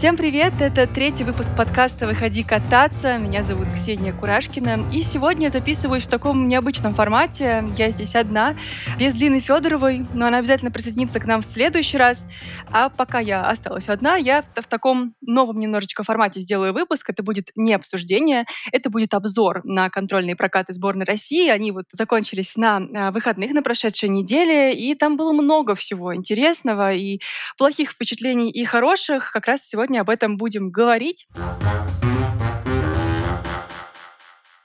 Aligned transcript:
Всем 0.00 0.16
привет! 0.16 0.54
Это 0.62 0.86
третий 0.86 1.24
выпуск 1.24 1.50
подкаста 1.54 2.06
«Выходи 2.06 2.42
кататься». 2.42 3.18
Меня 3.18 3.44
зовут 3.44 3.68
Ксения 3.68 4.14
Курашкина. 4.14 4.88
И 4.90 5.02
сегодня 5.02 5.48
я 5.48 5.50
записываюсь 5.50 6.04
в 6.04 6.08
таком 6.08 6.48
необычном 6.48 6.94
формате. 6.94 7.66
Я 7.76 7.90
здесь 7.90 8.14
одна, 8.14 8.56
без 8.98 9.14
Лины 9.16 9.40
Федоровой, 9.40 10.06
но 10.14 10.28
она 10.28 10.38
обязательно 10.38 10.70
присоединится 10.70 11.20
к 11.20 11.26
нам 11.26 11.42
в 11.42 11.44
следующий 11.44 11.98
раз. 11.98 12.26
А 12.70 12.88
пока 12.88 13.18
я 13.18 13.44
осталась 13.44 13.90
одна, 13.90 14.16
я 14.16 14.42
в 14.54 14.66
таком 14.68 15.16
новом 15.20 15.60
немножечко 15.60 16.02
формате 16.02 16.40
сделаю 16.40 16.72
выпуск. 16.72 17.10
Это 17.10 17.22
будет 17.22 17.50
не 17.54 17.74
обсуждение, 17.74 18.46
это 18.72 18.88
будет 18.88 19.12
обзор 19.12 19.60
на 19.64 19.90
контрольные 19.90 20.34
прокаты 20.34 20.72
сборной 20.72 21.04
России. 21.04 21.50
Они 21.50 21.72
вот 21.72 21.84
закончились 21.92 22.56
на 22.56 22.76
а, 22.78 23.10
выходных 23.10 23.52
на 23.52 23.62
прошедшей 23.62 24.08
неделе, 24.08 24.72
и 24.72 24.94
там 24.94 25.18
было 25.18 25.34
много 25.34 25.74
всего 25.74 26.16
интересного 26.16 26.94
и 26.94 27.20
плохих 27.58 27.90
впечатлений, 27.90 28.50
и 28.50 28.64
хороших. 28.64 29.30
Как 29.32 29.46
раз 29.46 29.68
сегодня 29.68 29.89
сегодня 29.90 30.02
об 30.02 30.10
этом 30.10 30.36
будем 30.36 30.70
говорить. 30.70 31.26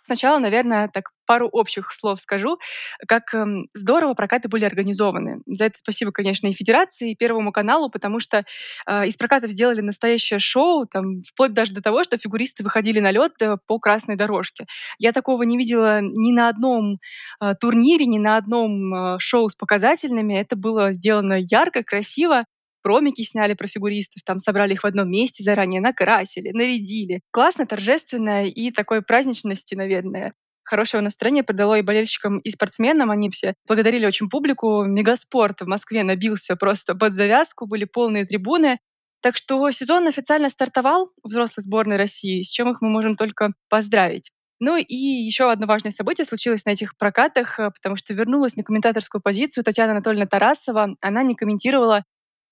Сначала, 0.06 0.38
наверное, 0.38 0.88
так 0.88 1.10
пару 1.26 1.48
общих 1.48 1.92
слов 1.92 2.20
скажу, 2.20 2.60
как 3.08 3.34
эм, 3.34 3.66
здорово 3.74 4.14
прокаты 4.14 4.48
были 4.48 4.64
организованы. 4.64 5.40
За 5.48 5.66
это 5.66 5.80
спасибо, 5.80 6.12
конечно, 6.12 6.46
и 6.46 6.54
Федерации, 6.54 7.12
и 7.12 7.16
Первому 7.16 7.52
каналу, 7.52 7.90
потому 7.90 8.20
что 8.20 8.44
э, 8.88 9.08
из 9.08 9.16
прокатов 9.18 9.50
сделали 9.50 9.82
настоящее 9.82 10.38
шоу, 10.38 10.86
там, 10.86 11.22
вплоть 11.28 11.54
даже 11.54 11.74
до 11.74 11.82
того, 11.82 12.04
что 12.04 12.20
фигуристы 12.20 12.64
выходили 12.64 13.00
на 13.00 13.10
лед 13.10 13.32
э, 13.42 13.58
по 13.66 13.80
красной 13.80 14.16
дорожке. 14.16 14.68
Я 15.00 15.12
такого 15.12 15.42
не 15.42 15.58
видела 15.58 16.02
ни 16.02 16.32
на 16.32 16.50
одном 16.50 17.00
э, 17.42 17.56
турнире, 17.60 18.06
ни 18.06 18.20
на 18.20 18.38
одном 18.38 18.94
э, 18.94 19.18
шоу 19.18 19.50
с 19.50 19.56
показательными. 19.56 20.40
Это 20.40 20.56
было 20.56 20.92
сделано 20.92 21.40
ярко, 21.40 21.82
красиво 21.82 22.46
промики 22.86 23.24
сняли 23.24 23.56
про 23.56 23.66
фигуристов, 23.66 24.22
там 24.24 24.38
собрали 24.38 24.74
их 24.74 24.84
в 24.84 24.86
одном 24.86 25.10
месте 25.10 25.44
заранее, 25.44 25.82
накрасили, 25.82 26.52
нарядили. 26.52 27.22
Классно, 27.32 27.66
торжественно 27.66 28.46
и 28.46 28.70
такой 28.70 29.02
праздничности, 29.02 29.74
наверное 29.74 30.34
хорошего 30.68 31.02
настроения 31.02 31.44
придало 31.44 31.78
и 31.78 31.84
болельщикам, 31.84 32.40
и 32.40 32.50
спортсменам. 32.50 33.12
Они 33.12 33.30
все 33.30 33.54
благодарили 33.68 34.06
очень 34.08 34.30
публику. 34.30 34.84
Мегаспорт 34.84 35.62
в 35.62 35.68
Москве 35.68 36.04
набился 36.04 36.56
просто 36.56 36.96
под 36.96 37.16
завязку, 37.16 37.68
были 37.68 37.86
полные 37.86 38.26
трибуны. 38.26 38.80
Так 39.22 39.38
что 39.38 39.70
сезон 39.70 40.08
официально 40.08 40.50
стартовал 40.50 41.08
взрослой 41.24 41.62
сборной 41.62 41.98
России, 41.98 42.42
с 42.42 42.50
чем 42.50 42.72
их 42.72 42.82
мы 42.82 42.90
можем 42.90 43.16
только 43.16 43.52
поздравить. 43.70 44.32
Ну 44.60 44.78
и 44.78 44.96
еще 44.96 45.52
одно 45.52 45.68
важное 45.68 45.92
событие 45.92 46.26
случилось 46.26 46.66
на 46.66 46.72
этих 46.72 46.98
прокатах, 46.98 47.60
э, 47.60 47.72
потому 47.72 47.96
что 47.96 48.14
вернулась 48.14 48.56
на 48.56 48.64
комментаторскую 48.64 49.22
позицию 49.22 49.64
Татьяна 49.64 49.92
Анатольевна 49.92 50.28
Тарасова. 50.28 50.96
Она 51.02 51.24
не 51.24 51.36
комментировала 51.36 52.04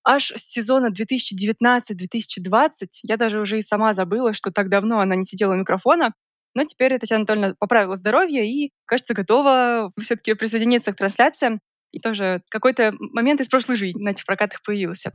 аж 0.04 0.32
с 0.36 0.52
сезона 0.52 0.88
2019-2020, 0.88 2.70
я 3.04 3.18
даже 3.18 3.40
уже 3.40 3.58
и 3.58 3.62
сама 3.62 3.94
забыла, 3.94 4.34
что 4.34 4.52
так 4.52 4.70
давно 4.70 5.00
она 5.00 5.16
не 5.16 5.24
сидела 5.24 5.54
у 5.54 5.58
микрофона, 5.58 6.14
но 6.56 6.64
теперь 6.66 6.98
Татьяна 7.00 7.22
Анатольевна 7.22 7.56
поправила 7.58 7.96
здоровье 7.96 8.48
и, 8.48 8.72
кажется, 8.86 9.14
готова 9.14 9.92
все-таки 10.00 10.34
присоединиться 10.36 10.94
к 10.94 10.98
трансляциям. 10.98 11.60
И 11.92 12.00
тоже 12.00 12.42
какой-то 12.50 12.94
момент 13.00 13.42
из 13.42 13.48
прошлой 13.48 13.76
жизни 13.76 14.02
на 14.04 14.10
этих 14.10 14.26
прокатах 14.26 14.62
появился. 14.64 15.12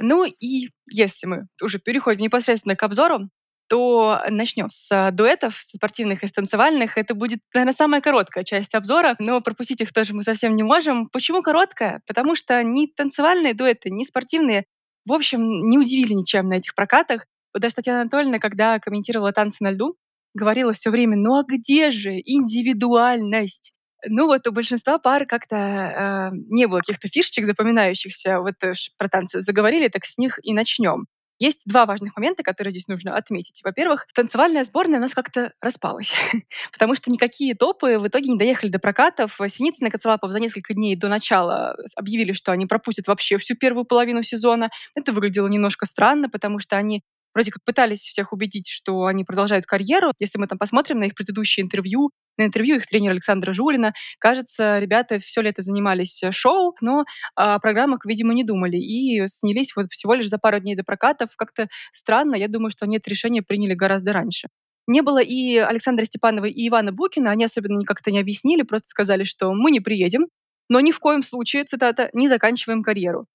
Ну 0.00 0.24
и 0.24 0.68
если 0.90 1.26
мы 1.26 1.46
уже 1.62 1.78
переходим 1.78 2.22
непосредственно 2.22 2.76
к 2.76 2.82
обзору, 2.82 3.30
то 3.68 4.20
начнем 4.28 4.68
с 4.70 4.90
а, 4.92 5.10
дуэтов, 5.10 5.56
с 5.56 5.70
спортивных 5.70 6.22
и 6.22 6.26
с 6.26 6.32
танцевальных. 6.32 6.98
Это 6.98 7.14
будет, 7.14 7.40
наверное, 7.54 7.72
самая 7.74 8.00
короткая 8.00 8.44
часть 8.44 8.74
обзора, 8.74 9.16
но 9.18 9.40
пропустить 9.40 9.80
их 9.80 9.92
тоже 9.92 10.14
мы 10.14 10.22
совсем 10.22 10.54
не 10.54 10.62
можем. 10.62 11.08
Почему 11.08 11.42
короткая? 11.42 12.02
Потому 12.06 12.34
что 12.34 12.62
ни 12.62 12.86
танцевальные 12.86 13.54
дуэты, 13.54 13.90
ни 13.90 14.04
спортивные, 14.04 14.64
в 15.06 15.12
общем, 15.12 15.68
не 15.68 15.78
удивили 15.78 16.14
ничем 16.14 16.48
на 16.48 16.54
этих 16.54 16.74
прокатах. 16.74 17.26
Вот 17.52 17.60
даже 17.60 17.74
Татьяна 17.76 18.02
Анатольевна, 18.02 18.38
когда 18.38 18.78
комментировала 18.78 19.32
танцы 19.32 19.58
на 19.60 19.70
льду, 19.70 19.96
говорила 20.34 20.72
все 20.72 20.90
время, 20.90 21.16
ну 21.16 21.38
а 21.38 21.44
где 21.44 21.90
же 21.90 22.12
индивидуальность? 22.24 23.72
Ну 24.06 24.26
вот 24.26 24.46
у 24.46 24.52
большинства 24.52 24.98
пар 24.98 25.24
как-то 25.24 25.56
э, 25.56 26.30
не 26.50 26.66
было 26.66 26.80
каких-то 26.80 27.08
фишечек 27.08 27.46
запоминающихся. 27.46 28.40
Вот 28.40 28.62
э, 28.62 28.72
про 28.98 29.08
танцы 29.08 29.40
заговорили, 29.40 29.88
так 29.88 30.04
с 30.04 30.18
них 30.18 30.38
и 30.42 30.52
начнем. 30.52 31.06
Есть 31.44 31.64
два 31.66 31.84
важных 31.84 32.16
момента, 32.16 32.42
которые 32.42 32.70
здесь 32.70 32.88
нужно 32.88 33.14
отметить. 33.14 33.60
Во-первых, 33.62 34.06
танцевальная 34.14 34.64
сборная 34.64 34.98
у 34.98 35.02
нас 35.02 35.12
как-то 35.12 35.52
распалась, 35.60 36.14
потому 36.72 36.94
что 36.94 37.10
никакие 37.10 37.54
топы 37.54 37.98
в 37.98 38.08
итоге 38.08 38.30
не 38.30 38.38
доехали 38.38 38.70
до 38.70 38.78
прокатов. 38.78 39.38
Синицын 39.46 39.86
и 39.86 39.90
Коцелапов 39.90 40.32
за 40.32 40.40
несколько 40.40 40.72
дней 40.72 40.96
до 40.96 41.08
начала 41.08 41.76
объявили, 41.96 42.32
что 42.32 42.52
они 42.52 42.64
пропустят 42.64 43.08
вообще 43.08 43.36
всю 43.36 43.56
первую 43.56 43.84
половину 43.84 44.22
сезона. 44.22 44.70
Это 44.94 45.12
выглядело 45.12 45.46
немножко 45.46 45.84
странно, 45.84 46.30
потому 46.30 46.58
что 46.60 46.76
они 46.76 47.02
вроде 47.34 47.50
как 47.50 47.64
пытались 47.64 48.00
всех 48.00 48.32
убедить, 48.32 48.68
что 48.68 49.06
они 49.06 49.24
продолжают 49.24 49.66
карьеру. 49.66 50.12
Если 50.18 50.38
мы 50.38 50.46
там 50.46 50.58
посмотрим 50.58 51.00
на 51.00 51.04
их 51.04 51.14
предыдущие 51.14 51.64
интервью, 51.64 52.10
на 52.38 52.46
интервью 52.46 52.76
их 52.76 52.86
тренера 52.86 53.12
Александра 53.12 53.52
Жулина, 53.52 53.92
кажется, 54.18 54.78
ребята 54.78 55.18
все 55.18 55.40
лето 55.40 55.62
занимались 55.62 56.22
э, 56.22 56.30
шоу, 56.30 56.74
но 56.80 57.04
о 57.34 57.58
программах, 57.58 58.04
видимо, 58.04 58.34
не 58.34 58.44
думали 58.44 58.76
и 58.76 59.26
снялись 59.26 59.74
вот 59.76 59.86
всего 59.90 60.14
лишь 60.14 60.28
за 60.28 60.38
пару 60.38 60.60
дней 60.60 60.76
до 60.76 60.84
прокатов. 60.84 61.30
Как-то 61.36 61.68
странно, 61.92 62.36
я 62.36 62.48
думаю, 62.48 62.70
что 62.70 62.84
они 62.84 62.96
это 62.96 63.10
решение 63.10 63.42
приняли 63.42 63.74
гораздо 63.74 64.12
раньше. 64.12 64.48
Не 64.86 65.00
было 65.00 65.22
и 65.22 65.56
Александра 65.56 66.04
Степанова, 66.04 66.44
и 66.44 66.68
Ивана 66.68 66.92
Букина, 66.92 67.30
они 67.30 67.44
особенно 67.44 67.82
как-то 67.84 68.10
не 68.10 68.20
объяснили, 68.20 68.62
просто 68.62 68.88
сказали, 68.88 69.24
что 69.24 69.52
мы 69.54 69.70
не 69.70 69.80
приедем, 69.80 70.26
но 70.68 70.80
ни 70.80 70.92
в 70.92 70.98
коем 70.98 71.22
случае, 71.22 71.64
цитата, 71.64 72.10
не 72.12 72.28
заканчиваем 72.28 72.82
карьеру. 72.82 73.26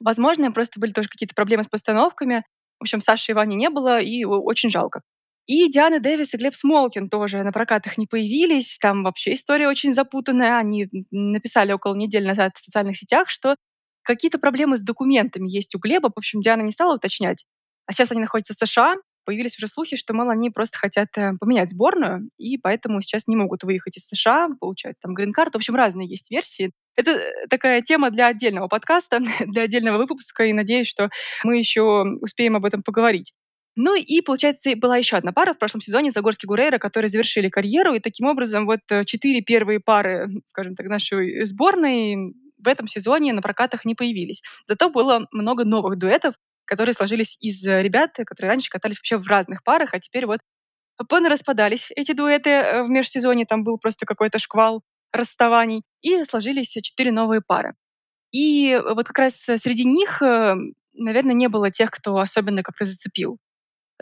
Возможно, 0.00 0.52
просто 0.52 0.80
были 0.80 0.92
тоже 0.92 1.08
какие-то 1.08 1.34
проблемы 1.34 1.62
с 1.62 1.68
постановками, 1.68 2.44
в 2.82 2.84
общем, 2.84 3.00
Саши 3.00 3.32
и 3.32 3.34
Вани 3.34 3.56
не 3.56 3.70
было, 3.70 4.00
и 4.00 4.24
очень 4.24 4.68
жалко. 4.68 5.02
И 5.46 5.70
Диана 5.70 6.00
Дэвис 6.00 6.34
и 6.34 6.36
Глеб 6.36 6.54
Смолкин 6.54 7.08
тоже 7.08 7.42
на 7.42 7.52
прокатах 7.52 7.96
не 7.98 8.06
появились. 8.06 8.76
Там 8.78 9.04
вообще 9.04 9.34
история 9.34 9.68
очень 9.68 9.92
запутанная. 9.92 10.58
Они 10.58 10.88
написали 11.10 11.72
около 11.72 11.94
недели 11.94 12.26
назад 12.26 12.56
в 12.56 12.62
социальных 12.62 12.96
сетях, 12.96 13.28
что 13.28 13.56
какие-то 14.02 14.38
проблемы 14.38 14.76
с 14.76 14.82
документами 14.82 15.48
есть 15.48 15.74
у 15.74 15.78
Глеба. 15.78 16.10
В 16.14 16.18
общем, 16.18 16.40
Диана 16.40 16.62
не 16.62 16.72
стала 16.72 16.94
уточнять. 16.96 17.44
А 17.86 17.92
сейчас 17.92 18.10
они 18.12 18.20
находятся 18.20 18.54
в 18.54 18.68
США, 18.68 18.96
появились 19.24 19.56
уже 19.56 19.68
слухи, 19.68 19.96
что, 19.96 20.14
мол, 20.14 20.30
они 20.30 20.50
просто 20.50 20.78
хотят 20.78 21.08
э, 21.16 21.32
поменять 21.40 21.70
сборную, 21.70 22.28
и 22.38 22.58
поэтому 22.58 23.00
сейчас 23.00 23.26
не 23.26 23.36
могут 23.36 23.62
выехать 23.62 23.96
из 23.96 24.06
США, 24.06 24.48
получают 24.60 24.98
там 25.00 25.14
грин-карт. 25.14 25.54
В 25.54 25.56
общем, 25.56 25.74
разные 25.74 26.08
есть 26.08 26.30
версии. 26.30 26.72
Это 26.96 27.20
такая 27.48 27.82
тема 27.82 28.10
для 28.10 28.26
отдельного 28.28 28.68
подкаста, 28.68 29.20
для 29.46 29.62
отдельного 29.62 29.98
выпуска, 29.98 30.44
и 30.44 30.52
надеюсь, 30.52 30.88
что 30.88 31.08
мы 31.44 31.58
еще 31.58 32.04
успеем 32.20 32.56
об 32.56 32.64
этом 32.64 32.82
поговорить. 32.82 33.32
Ну 33.74 33.94
и, 33.94 34.20
получается, 34.20 34.70
была 34.76 34.98
еще 34.98 35.16
одна 35.16 35.32
пара 35.32 35.54
в 35.54 35.58
прошлом 35.58 35.80
сезоне, 35.80 36.10
Загорский 36.10 36.46
Гурейра, 36.46 36.78
которые 36.78 37.08
завершили 37.08 37.48
карьеру, 37.48 37.94
и 37.94 38.00
таким 38.00 38.26
образом 38.26 38.66
вот 38.66 38.80
э, 38.90 39.04
четыре 39.06 39.40
первые 39.40 39.80
пары, 39.80 40.28
скажем 40.46 40.74
так, 40.74 40.86
нашей 40.86 41.44
сборной 41.46 42.34
в 42.58 42.68
этом 42.68 42.86
сезоне 42.86 43.32
на 43.32 43.40
прокатах 43.40 43.84
не 43.84 43.94
появились. 43.94 44.42
Зато 44.66 44.90
было 44.90 45.26
много 45.32 45.64
новых 45.64 45.98
дуэтов, 45.98 46.34
которые 46.66 46.92
сложились 46.92 47.38
из 47.40 47.66
э, 47.66 47.82
ребят, 47.82 48.14
которые 48.26 48.50
раньше 48.50 48.68
катались 48.68 48.98
вообще 48.98 49.16
в 49.16 49.26
разных 49.26 49.64
парах, 49.64 49.94
а 49.94 50.00
теперь 50.00 50.26
вот 50.26 50.40
распадались 51.30 51.90
эти 51.96 52.12
дуэты 52.12 52.50
э, 52.50 52.82
в 52.82 52.90
межсезоне, 52.90 53.46
там 53.46 53.64
был 53.64 53.78
просто 53.78 54.04
какой-то 54.04 54.38
шквал 54.38 54.82
расставаний, 55.12 55.82
и 56.02 56.24
сложились 56.24 56.70
четыре 56.82 57.12
новые 57.12 57.40
пары. 57.40 57.74
И 58.32 58.70
э, 58.70 58.94
вот 58.94 59.06
как 59.06 59.18
раз 59.18 59.34
среди 59.34 59.84
них, 59.84 60.20
наверное, 60.94 61.34
не 61.34 61.48
было 61.48 61.70
тех, 61.70 61.90
кто 61.90 62.16
особенно 62.18 62.62
как-то 62.62 62.84
зацепил. 62.84 63.38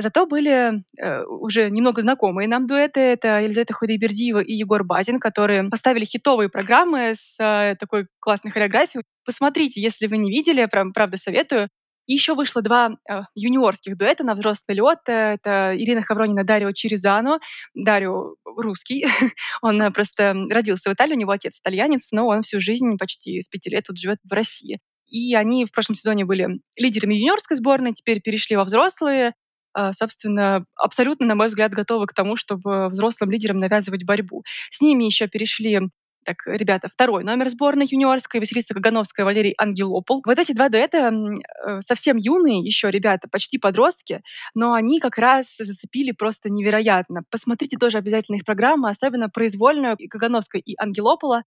Зато 0.01 0.27
были 0.27 0.79
э, 0.99 1.25
уже 1.25 1.69
немного 1.69 2.01
знакомые 2.01 2.49
нам 2.49 2.67
дуэты. 2.67 3.01
Это 3.01 3.41
Елизавета 3.41 3.75
Худайбердиева 3.75 4.39
и 4.39 4.55
Егор 4.55 4.83
Базин, 4.83 5.19
которые 5.19 5.69
поставили 5.69 6.07
хитовые 6.07 6.49
программы 6.49 7.13
с 7.15 7.37
э, 7.39 7.77
такой 7.79 8.07
классной 8.19 8.51
хореографией. 8.51 9.05
Посмотрите, 9.27 9.81
если 9.81 10.07
вы 10.07 10.17
не 10.17 10.31
видели, 10.31 10.65
прям 10.67 10.93
правда 10.93 11.19
советую. 11.19 11.69
И 12.11 12.15
еще 12.15 12.35
вышло 12.35 12.61
два 12.61 12.97
э, 13.09 13.21
юниорских 13.37 13.97
дуэта 13.97 14.25
на 14.25 14.35
взрослый 14.35 14.77
лед. 14.77 14.99
Это 15.07 15.75
Ирина 15.77 16.03
Хавронина, 16.03 16.43
Дарио 16.43 16.73
Черезано. 16.73 17.39
Дарио 17.73 18.35
русский. 18.45 19.07
он 19.63 19.81
э, 19.81 19.93
просто 19.93 20.35
родился 20.51 20.91
в 20.91 20.93
Италии, 20.93 21.15
у 21.15 21.19
него 21.19 21.31
отец 21.31 21.61
итальянец, 21.61 22.09
но 22.11 22.27
он 22.27 22.43
всю 22.43 22.61
жизнь, 22.61 22.97
почти 22.99 23.41
с 23.41 23.49
пяти 23.49 23.71
лет, 23.71 23.85
тут 23.87 23.97
живет 23.97 24.19
в 24.25 24.33
России. 24.33 24.81
И 25.07 25.37
они 25.37 25.65
в 25.65 25.71
прошлом 25.71 25.95
сезоне 25.95 26.25
были 26.25 26.49
лидерами 26.77 27.15
юниорской 27.15 27.57
сборной, 27.57 27.93
теперь 27.93 28.21
перешли 28.21 28.57
во 28.57 28.65
взрослые. 28.65 29.35
А, 29.73 29.93
собственно, 29.93 30.65
абсолютно, 30.75 31.27
на 31.27 31.37
мой 31.37 31.47
взгляд, 31.47 31.71
готовы 31.71 32.07
к 32.07 32.13
тому, 32.13 32.35
чтобы 32.35 32.89
взрослым 32.89 33.31
лидерам 33.31 33.61
навязывать 33.61 34.05
борьбу. 34.05 34.43
С 34.71 34.81
ними 34.81 35.05
еще 35.05 35.29
перешли 35.29 35.79
так, 36.25 36.37
ребята, 36.47 36.89
второй 36.93 37.25
номер 37.25 37.49
сборной 37.49 37.87
юниорской, 37.89 38.41
Василиса 38.41 38.75
Кагановская, 38.75 39.25
Валерий 39.25 39.55
Ангелопол. 39.57 40.23
Вот 40.27 40.39
эти 40.39 40.53
два 40.53 40.69
дуэта 40.69 41.11
э, 41.11 41.81
совсем 41.81 42.17
юные 42.19 42.61
еще 42.61 42.91
ребята, 42.91 43.29
почти 43.31 43.59
подростки, 43.59 44.23
но 44.55 44.75
они 44.75 45.01
как 45.01 45.17
раз 45.17 45.57
зацепили 45.59 46.13
просто 46.13 46.53
невероятно. 46.53 47.23
Посмотрите 47.31 47.79
тоже 47.79 47.99
обязательно 47.99 48.37
их 48.37 48.45
программы, 48.45 48.91
особенно 48.91 49.29
произвольную 49.31 49.97
Кагановской 50.11 50.61
и 50.61 50.75
Ангелопола. 50.79 51.43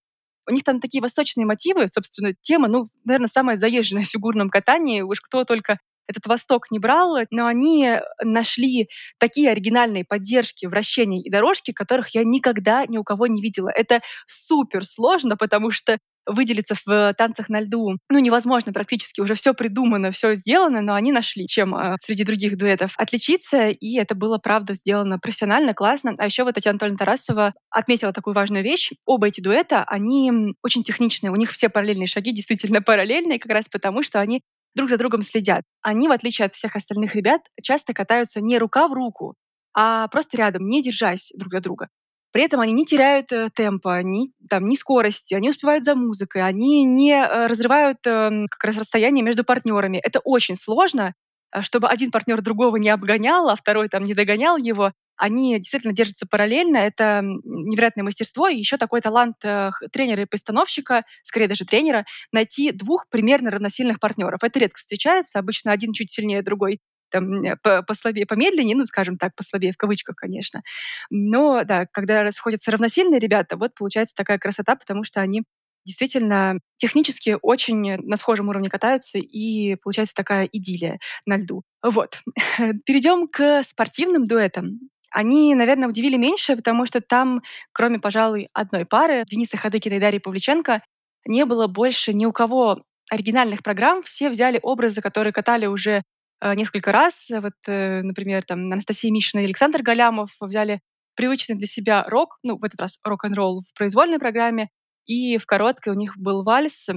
У 0.48 0.52
них 0.52 0.64
там 0.64 0.80
такие 0.80 1.00
восточные 1.00 1.46
мотивы, 1.46 1.86
собственно, 1.88 2.34
тема, 2.40 2.68
ну, 2.68 2.86
наверное, 3.04 3.28
самая 3.28 3.56
заезженная 3.56 4.02
в 4.02 4.08
фигурном 4.08 4.50
катании. 4.50 5.00
Уж 5.02 5.20
кто 5.20 5.44
только 5.44 5.78
этот 6.06 6.26
Восток 6.26 6.70
не 6.70 6.78
брал, 6.78 7.18
но 7.30 7.46
они 7.46 7.98
нашли 8.22 8.88
такие 9.18 9.50
оригинальные 9.50 10.04
поддержки, 10.04 10.66
вращения 10.66 11.20
и 11.22 11.30
дорожки, 11.30 11.72
которых 11.72 12.14
я 12.14 12.24
никогда 12.24 12.84
ни 12.86 12.98
у 12.98 13.04
кого 13.04 13.26
не 13.26 13.40
видела. 13.40 13.68
Это 13.68 14.00
супер 14.26 14.84
сложно, 14.84 15.36
потому 15.36 15.70
что 15.70 15.98
выделиться 16.26 16.74
в 16.84 17.14
танцах 17.14 17.48
на 17.48 17.60
льду, 17.60 17.98
ну, 18.08 18.18
невозможно 18.18 18.72
практически. 18.72 19.20
Уже 19.20 19.34
все 19.34 19.54
придумано, 19.54 20.10
все 20.10 20.34
сделано, 20.34 20.80
но 20.80 20.94
они 20.94 21.12
нашли, 21.12 21.46
чем 21.46 21.74
э, 21.74 21.96
среди 22.00 22.24
других 22.24 22.56
дуэтов 22.56 22.94
отличиться, 22.96 23.68
и 23.68 23.96
это 23.96 24.14
было, 24.14 24.38
правда, 24.38 24.74
сделано 24.74 25.18
профессионально, 25.18 25.74
классно. 25.74 26.14
А 26.18 26.24
еще 26.24 26.44
вот 26.44 26.54
Татьяна 26.54 26.74
Анатольевна 26.74 26.98
Тарасова 26.98 27.54
отметила 27.70 28.12
такую 28.12 28.34
важную 28.34 28.64
вещь. 28.64 28.92
Оба 29.06 29.28
эти 29.28 29.40
дуэта, 29.40 29.84
они 29.84 30.54
очень 30.62 30.82
техничные. 30.82 31.30
У 31.30 31.36
них 31.36 31.52
все 31.52 31.68
параллельные 31.68 32.06
шаги 32.06 32.32
действительно 32.32 32.82
параллельные, 32.82 33.38
как 33.38 33.52
раз 33.52 33.66
потому, 33.70 34.02
что 34.02 34.20
они 34.20 34.40
друг 34.74 34.88
за 34.88 34.96
другом 34.96 35.22
следят. 35.22 35.64
Они, 35.82 36.08
в 36.08 36.12
отличие 36.12 36.46
от 36.46 36.54
всех 36.54 36.76
остальных 36.76 37.14
ребят, 37.14 37.42
часто 37.62 37.92
катаются 37.92 38.40
не 38.40 38.58
рука 38.58 38.88
в 38.88 38.92
руку, 38.92 39.34
а 39.74 40.08
просто 40.08 40.36
рядом, 40.36 40.66
не 40.66 40.82
держась 40.82 41.32
друг 41.36 41.52
за 41.52 41.60
друга. 41.60 41.88
При 42.32 42.42
этом 42.42 42.60
они 42.60 42.72
не 42.72 42.84
теряют 42.84 43.30
э, 43.30 43.48
темпа, 43.54 44.02
ни, 44.02 44.32
там, 44.50 44.66
ни 44.66 44.74
скорости, 44.74 45.34
они 45.34 45.50
успевают 45.50 45.84
за 45.84 45.94
музыкой, 45.94 46.42
они 46.42 46.82
не 46.82 47.12
э, 47.12 47.46
разрывают 47.46 47.98
э, 48.06 48.46
как 48.50 48.64
раз 48.64 48.76
расстояние 48.76 49.24
между 49.24 49.44
партнерами. 49.44 50.00
Это 50.02 50.18
очень 50.18 50.56
сложно, 50.56 51.14
э, 51.52 51.62
чтобы 51.62 51.86
один 51.88 52.10
партнер 52.10 52.42
другого 52.42 52.76
не 52.76 52.90
обгонял, 52.90 53.48
а 53.48 53.54
второй 53.54 53.88
там 53.88 54.02
не 54.04 54.14
догонял 54.14 54.56
его. 54.56 54.92
Они 55.16 55.56
действительно 55.58 55.94
держатся 55.94 56.26
параллельно. 56.26 56.78
Это 56.78 57.20
невероятное 57.22 58.04
мастерство. 58.04 58.48
И 58.48 58.56
еще 58.56 58.76
такой 58.76 59.00
талант 59.00 59.36
э, 59.44 59.70
тренера 59.92 60.22
и 60.22 60.26
постановщика, 60.26 61.04
скорее 61.22 61.48
даже 61.48 61.64
тренера, 61.64 62.04
найти 62.32 62.72
двух 62.72 63.08
примерно 63.08 63.50
равносильных 63.50 64.00
партнеров. 64.00 64.40
Это 64.42 64.58
редко 64.58 64.78
встречается. 64.78 65.38
Обычно 65.38 65.72
один 65.72 65.92
чуть 65.92 66.10
сильнее, 66.10 66.42
другой 66.42 66.80
там, 67.10 67.42
э, 67.44 67.56
послабее, 67.86 68.26
помедленнее, 68.26 68.76
ну, 68.76 68.86
скажем 68.86 69.18
так, 69.18 69.34
послабее 69.36 69.72
в 69.72 69.76
кавычках, 69.76 70.16
конечно. 70.16 70.62
Но, 71.10 71.62
да, 71.64 71.86
когда 71.86 72.22
расходятся 72.22 72.70
равносильные 72.72 73.20
ребята, 73.20 73.56
вот 73.56 73.74
получается 73.74 74.14
такая 74.16 74.38
красота, 74.38 74.74
потому 74.74 75.04
что 75.04 75.20
они 75.20 75.42
действительно 75.84 76.58
технически 76.76 77.36
очень 77.42 77.98
на 77.98 78.16
схожем 78.16 78.48
уровне 78.48 78.68
катаются, 78.68 79.18
и 79.18 79.76
получается 79.76 80.14
такая 80.14 80.48
идиллия 80.50 80.98
на 81.26 81.36
льду. 81.36 81.62
Вот. 81.82 82.20
Перейдем 82.86 83.28
к 83.28 83.62
спортивным 83.62 84.26
дуэтам. 84.26 84.80
Они, 85.14 85.54
наверное, 85.54 85.88
удивили 85.88 86.16
меньше, 86.16 86.56
потому 86.56 86.86
что 86.86 87.00
там, 87.00 87.40
кроме, 87.72 88.00
пожалуй, 88.00 88.48
одной 88.52 88.84
пары, 88.84 89.22
Дениса 89.30 89.56
Хадыкина 89.56 89.94
и 89.94 90.00
Дарьи 90.00 90.18
Павличенко, 90.18 90.82
не 91.24 91.44
было 91.44 91.68
больше 91.68 92.12
ни 92.12 92.26
у 92.26 92.32
кого 92.32 92.82
оригинальных 93.10 93.62
программ. 93.62 94.02
Все 94.02 94.28
взяли 94.28 94.58
образы, 94.60 95.00
которые 95.00 95.32
катали 95.32 95.66
уже 95.66 96.02
э, 96.40 96.54
несколько 96.56 96.90
раз. 96.90 97.28
Вот, 97.30 97.52
э, 97.68 98.02
например, 98.02 98.42
там 98.42 98.72
Анастасия 98.72 99.12
Мишина 99.12 99.42
и 99.42 99.46
Александр 99.46 99.82
Галямов 99.82 100.30
взяли 100.40 100.80
привычный 101.14 101.54
для 101.54 101.68
себя 101.68 102.02
рок, 102.08 102.38
ну, 102.42 102.58
в 102.58 102.64
этот 102.64 102.80
раз 102.80 102.98
рок-н-ролл 103.04 103.62
в 103.70 103.78
произвольной 103.78 104.18
программе, 104.18 104.68
и 105.06 105.38
в 105.38 105.46
короткой 105.46 105.92
у 105.92 105.96
них 105.96 106.18
был 106.18 106.42
вальс. 106.42 106.88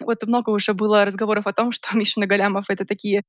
Вот 0.00 0.26
много 0.26 0.50
уже 0.50 0.74
было 0.74 1.04
разговоров 1.04 1.46
о 1.46 1.52
том, 1.52 1.70
что 1.70 1.90
Мишина 1.96 2.26
Галямов— 2.26 2.64
это 2.70 2.84
такие 2.84 3.22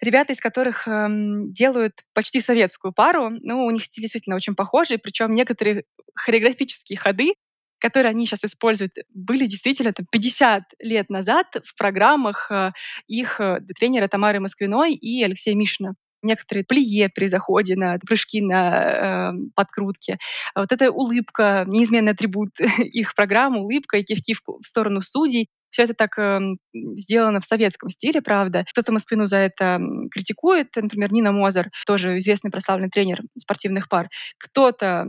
ребята, 0.00 0.32
из 0.32 0.40
которых 0.40 0.86
эм, 0.86 1.52
делают 1.52 2.04
почти 2.14 2.40
советскую 2.40 2.92
пару. 2.92 3.30
Ну, 3.30 3.64
у 3.64 3.70
них 3.70 3.84
стиль 3.84 4.02
действительно 4.02 4.36
очень 4.36 4.54
похожий, 4.54 4.98
причем 4.98 5.30
некоторые 5.30 5.84
хореографические 6.14 6.98
ходы, 6.98 7.34
которые 7.78 8.10
они 8.10 8.26
сейчас 8.26 8.44
используют, 8.44 8.92
были 9.12 9.46
действительно 9.46 9.92
там, 9.92 10.06
50 10.10 10.62
лет 10.80 11.10
назад 11.10 11.46
в 11.64 11.76
программах 11.76 12.50
э, 12.50 12.72
их 13.06 13.40
э, 13.40 13.60
тренера 13.78 14.08
Тамары 14.08 14.40
Москвиной 14.40 14.94
и 14.94 15.22
Алексея 15.22 15.54
Мишина 15.54 15.94
некоторые 16.22 16.64
плие 16.64 17.08
при 17.08 17.26
заходе 17.26 17.74
на 17.76 17.98
прыжки 17.98 18.42
на 18.42 19.30
э, 19.30 19.32
подкрутке. 19.54 20.18
Вот 20.54 20.72
эта 20.72 20.90
улыбка, 20.90 21.64
неизменный 21.66 22.12
атрибут 22.12 22.50
их 22.78 23.14
программы, 23.14 23.60
улыбка 23.60 23.98
и 23.98 24.02
кивки 24.02 24.34
в 24.34 24.66
сторону 24.66 25.00
судей. 25.02 25.48
Все 25.76 25.82
это 25.82 25.92
так 25.92 26.18
э, 26.18 26.40
сделано 26.72 27.40
в 27.40 27.44
советском 27.44 27.90
стиле, 27.90 28.22
правда. 28.22 28.64
Кто-то 28.72 28.92
Москвину 28.92 29.26
за 29.26 29.36
это 29.36 29.78
критикует, 30.10 30.74
например, 30.74 31.12
Нина 31.12 31.32
Мозер, 31.32 31.68
тоже 31.86 32.16
известный 32.16 32.50
прославленный 32.50 32.88
тренер 32.88 33.20
спортивных 33.38 33.90
пар. 33.90 34.08
Кто-то 34.38 35.06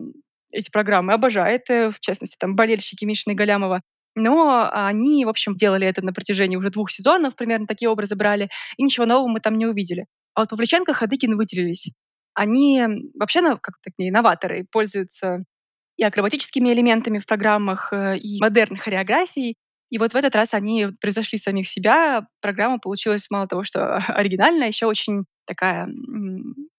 эти 0.52 0.70
программы 0.70 1.14
обожает, 1.14 1.70
э, 1.70 1.90
в 1.90 2.02
частности, 2.02 2.36
там, 2.38 2.58
болельщики 2.58 3.06
Мишина 3.06 3.32
и 3.32 3.38
Галямова. 3.38 3.82
Но 4.16 4.70
они, 4.70 5.24
в 5.24 5.30
общем, 5.30 5.56
делали 5.56 5.88
это 5.88 6.06
на 6.06 6.12
протяжении 6.12 6.58
уже 6.58 6.70
двух 6.70 6.92
сезонов, 6.92 7.38
примерно 7.38 7.66
такие 7.66 7.88
образы 7.88 8.18
брали, 8.18 8.50
и 8.76 8.84
ничего 8.84 9.06
нового 9.06 9.30
мы 9.30 9.40
там 9.40 9.58
не 9.58 9.68
увидели. 9.68 10.06
А 10.34 10.42
вот 10.42 10.50
Павличенко, 10.50 10.94
Хадыкин 10.94 11.38
выделились. 11.38 11.92
Они 12.34 12.84
вообще 13.14 13.40
как 13.56 13.76
такие 13.82 14.12
новаторы, 14.12 14.68
пользуются 14.70 15.46
и 15.96 16.04
акробатическими 16.04 16.74
элементами 16.74 17.20
в 17.20 17.26
программах, 17.26 17.94
э, 17.94 18.18
и 18.18 18.42
модерной 18.42 18.80
хореографией. 18.80 19.56
И 19.90 19.98
вот 19.98 20.14
в 20.14 20.16
этот 20.16 20.36
раз 20.36 20.54
они 20.54 20.88
превзошли 21.00 21.38
самих 21.38 21.70
себя. 21.70 22.28
Программа 22.42 22.80
получилась 22.80 23.30
мало 23.30 23.48
того, 23.48 23.64
что 23.64 23.98
оригинальная, 24.08 24.68
еще 24.68 24.86
очень 24.86 25.26
такая 25.46 25.88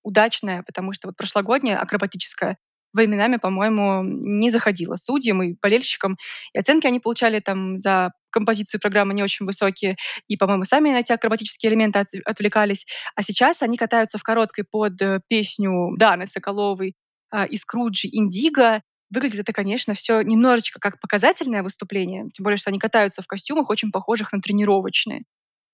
удачная, 0.02 0.62
потому 0.62 0.92
что 0.92 1.08
вот 1.08 1.16
прошлогодняя 1.16 1.78
акробатическая 1.78 2.58
временами, 2.92 3.36
по-моему, 3.36 4.02
не 4.02 4.50
заходила 4.50 4.96
судьям 4.96 5.42
и 5.42 5.54
болельщикам. 5.60 6.16
И 6.52 6.58
оценки 6.58 6.86
они 6.86 7.00
получали 7.00 7.40
там 7.40 7.76
за 7.76 8.12
композицию 8.30 8.80
программы 8.80 9.14
не 9.14 9.22
очень 9.22 9.46
высокие, 9.46 9.96
и, 10.26 10.36
по-моему, 10.36 10.64
сами 10.64 10.90
на 10.90 11.00
эти 11.00 11.12
акробатические 11.12 11.72
элементы 11.72 12.00
от, 12.00 12.08
отвлекались. 12.24 12.86
А 13.14 13.22
сейчас 13.22 13.62
они 13.62 13.76
катаются 13.76 14.18
в 14.18 14.22
короткой 14.22 14.64
под 14.64 15.00
э, 15.00 15.20
песню 15.28 15.94
Даны 15.96 16.26
Соколовой 16.26 16.94
э, 17.32 17.46
из 17.48 17.64
Круджи 17.64 18.08
«Индиго», 18.10 18.82
Выглядит 19.10 19.40
это, 19.40 19.52
конечно, 19.52 19.94
все 19.94 20.20
немножечко 20.20 20.80
как 20.80 21.00
показательное 21.00 21.62
выступление, 21.62 22.24
тем 22.32 22.44
более, 22.44 22.58
что 22.58 22.70
они 22.70 22.78
катаются 22.78 23.22
в 23.22 23.26
костюмах, 23.26 23.70
очень 23.70 23.90
похожих 23.90 24.32
на 24.32 24.40
тренировочные. 24.40 25.22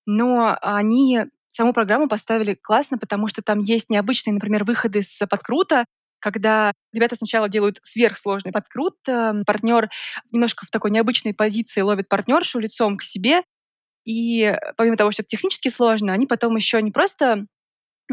Но 0.06 0.56
они 0.62 1.25
саму 1.50 1.72
программу 1.72 2.08
поставили 2.08 2.54
классно, 2.54 2.98
потому 2.98 3.26
что 3.28 3.42
там 3.42 3.58
есть 3.58 3.90
необычные, 3.90 4.34
например, 4.34 4.64
выходы 4.64 5.02
с 5.02 5.26
подкрута, 5.26 5.86
когда 6.20 6.72
ребята 6.92 7.16
сначала 7.16 7.48
делают 7.48 7.78
сверхсложный 7.82 8.52
подкрут, 8.52 8.94
э, 9.08 9.32
партнер 9.46 9.90
немножко 10.32 10.64
в 10.66 10.70
такой 10.70 10.90
необычной 10.90 11.34
позиции 11.34 11.81
ловит 11.82 12.08
партнершу 12.08 12.60
лицом 12.60 12.96
к 12.96 13.02
себе, 13.02 13.42
и 14.04 14.56
помимо 14.76 14.96
того, 14.96 15.10
что 15.10 15.22
это 15.22 15.28
технически 15.28 15.69
сложно, 15.69 16.12
они 16.12 16.26
потом 16.26 16.56
еще 16.56 16.81
не 16.82 16.91
просто 16.91 17.46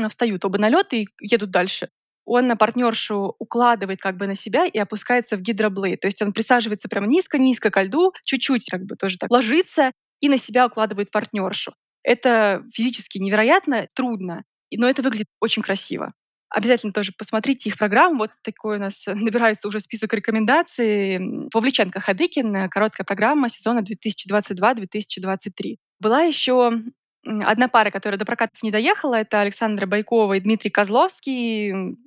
встают 0.10 0.44
оба 0.46 0.58
на 0.58 0.70
лед 0.70 0.94
и 0.94 1.08
едут 1.22 1.52
дальше, 1.52 1.90
он 2.32 2.48
на 2.48 2.56
партнершу 2.56 3.36
укладывает 3.40 4.00
как 4.00 4.16
бы 4.16 4.26
на 4.26 4.36
себя 4.36 4.66
и 4.66 4.78
опускается 4.78 5.36
в 5.36 5.42
гидроблейд. 5.42 6.00
То 6.00 6.08
есть 6.08 6.22
он 6.22 6.32
присаживается 6.32 6.88
прямо 6.88 7.08
низко-низко 7.08 7.70
ко 7.70 7.84
льду, 7.84 8.14
чуть-чуть 8.24 8.70
как 8.70 8.84
бы 8.86 8.96
тоже 8.96 9.18
так 9.18 9.30
ложится 9.30 9.92
и 10.22 10.30
на 10.30 10.38
себя 10.38 10.66
укладывает 10.66 11.12
партнершу. 11.12 11.74
Это 12.04 12.64
физически 12.74 13.18
невероятно 13.18 13.88
трудно, 13.94 14.44
но 14.76 14.90
это 14.90 15.02
выглядит 15.02 15.28
очень 15.42 15.62
красиво. 15.62 16.14
Обязательно 16.50 16.94
тоже 16.94 17.12
посмотрите 17.18 17.70
их 17.70 17.78
программу. 17.78 18.20
Вот 18.20 18.32
такой 18.44 18.78
у 18.78 18.80
нас 18.80 19.04
набирается 19.08 19.68
уже 19.68 19.80
список 19.82 20.14
рекомендаций. 20.14 21.48
Павличенко 21.52 22.00
Хадыкин, 22.00 22.70
короткая 22.70 23.06
программа 23.06 23.50
сезона 23.50 23.82
2022-2023. 23.82 25.76
Была 26.00 26.22
еще 26.22 26.82
Одна 27.26 27.68
пара, 27.68 27.92
которая 27.92 28.18
до 28.18 28.26
прокатов 28.26 28.62
не 28.64 28.72
доехала, 28.72 29.16
это 29.16 29.42
Александра 29.42 29.86
Байкова 29.86 30.34
и 30.34 30.40
Дмитрий 30.40 30.72
Козловский, 30.72 31.98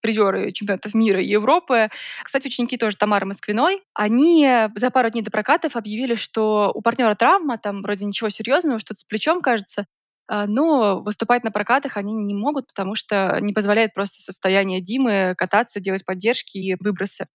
призеры 0.00 0.52
чемпионатов 0.52 0.94
мира 0.94 1.20
и 1.20 1.26
Европы. 1.26 1.88
Кстати, 2.22 2.48
ученики 2.48 2.76
тоже 2.76 2.96
Тамары 2.96 3.26
Москвиной. 3.26 3.82
Они 3.94 4.68
за 4.76 4.90
пару 4.90 5.10
дней 5.10 5.22
до 5.22 5.30
прокатов 5.30 5.76
объявили, 5.76 6.14
что 6.14 6.70
у 6.74 6.82
партнера 6.82 7.14
травма, 7.14 7.58
там 7.58 7.80
вроде 7.80 8.04
ничего 8.04 8.28
серьезного, 8.28 8.78
что-то 8.78 9.00
с 9.00 9.04
плечом, 9.04 9.40
кажется, 9.40 9.86
а, 10.28 10.46
но 10.46 11.00
выступать 11.00 11.44
на 11.44 11.50
прокатах 11.50 11.96
они 11.96 12.14
не 12.14 12.34
могут, 12.34 12.68
потому 12.68 12.94
что 12.94 13.38
не 13.40 13.52
позволяет 13.52 13.94
просто 13.94 14.20
состояние 14.20 14.80
Димы 14.80 15.34
кататься, 15.36 15.80
делать 15.80 16.04
поддержки 16.04 16.58
и 16.58 16.76
выбросы. 16.78 17.26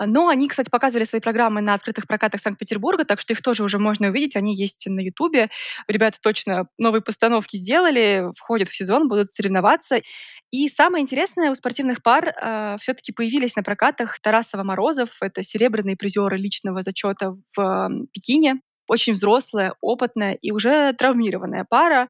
Но 0.00 0.28
они, 0.28 0.48
кстати, 0.48 0.70
показывали 0.70 1.04
свои 1.04 1.20
программы 1.20 1.60
на 1.60 1.74
открытых 1.74 2.06
прокатах 2.06 2.40
Санкт-Петербурга, 2.40 3.04
так 3.04 3.20
что 3.20 3.32
их 3.32 3.42
тоже 3.42 3.62
уже 3.62 3.78
можно 3.78 4.08
увидеть. 4.08 4.36
Они 4.36 4.54
есть 4.54 4.86
на 4.86 5.00
Ютубе. 5.00 5.50
Ребята 5.88 6.18
точно 6.20 6.66
новые 6.78 7.02
постановки 7.02 7.56
сделали, 7.56 8.30
входят 8.36 8.68
в 8.68 8.76
сезон, 8.76 9.08
будут 9.08 9.32
соревноваться. 9.32 10.00
И 10.50 10.68
самое 10.68 11.02
интересное, 11.02 11.50
у 11.50 11.54
спортивных 11.54 12.02
пар 12.02 12.28
э, 12.28 12.32
а, 12.42 12.76
все-таки 12.78 13.12
появились 13.12 13.56
на 13.56 13.62
прокатах 13.62 14.18
Тарасова-Морозов. 14.22 15.08
Это 15.20 15.42
серебряные 15.42 15.96
призеры 15.96 16.36
личного 16.36 16.82
зачета 16.82 17.36
в 17.56 17.60
э, 17.60 18.06
Пекине. 18.12 18.60
Очень 18.88 19.14
взрослая, 19.14 19.74
опытная 19.80 20.34
и 20.34 20.50
уже 20.50 20.92
травмированная 20.92 21.64
пара. 21.68 22.08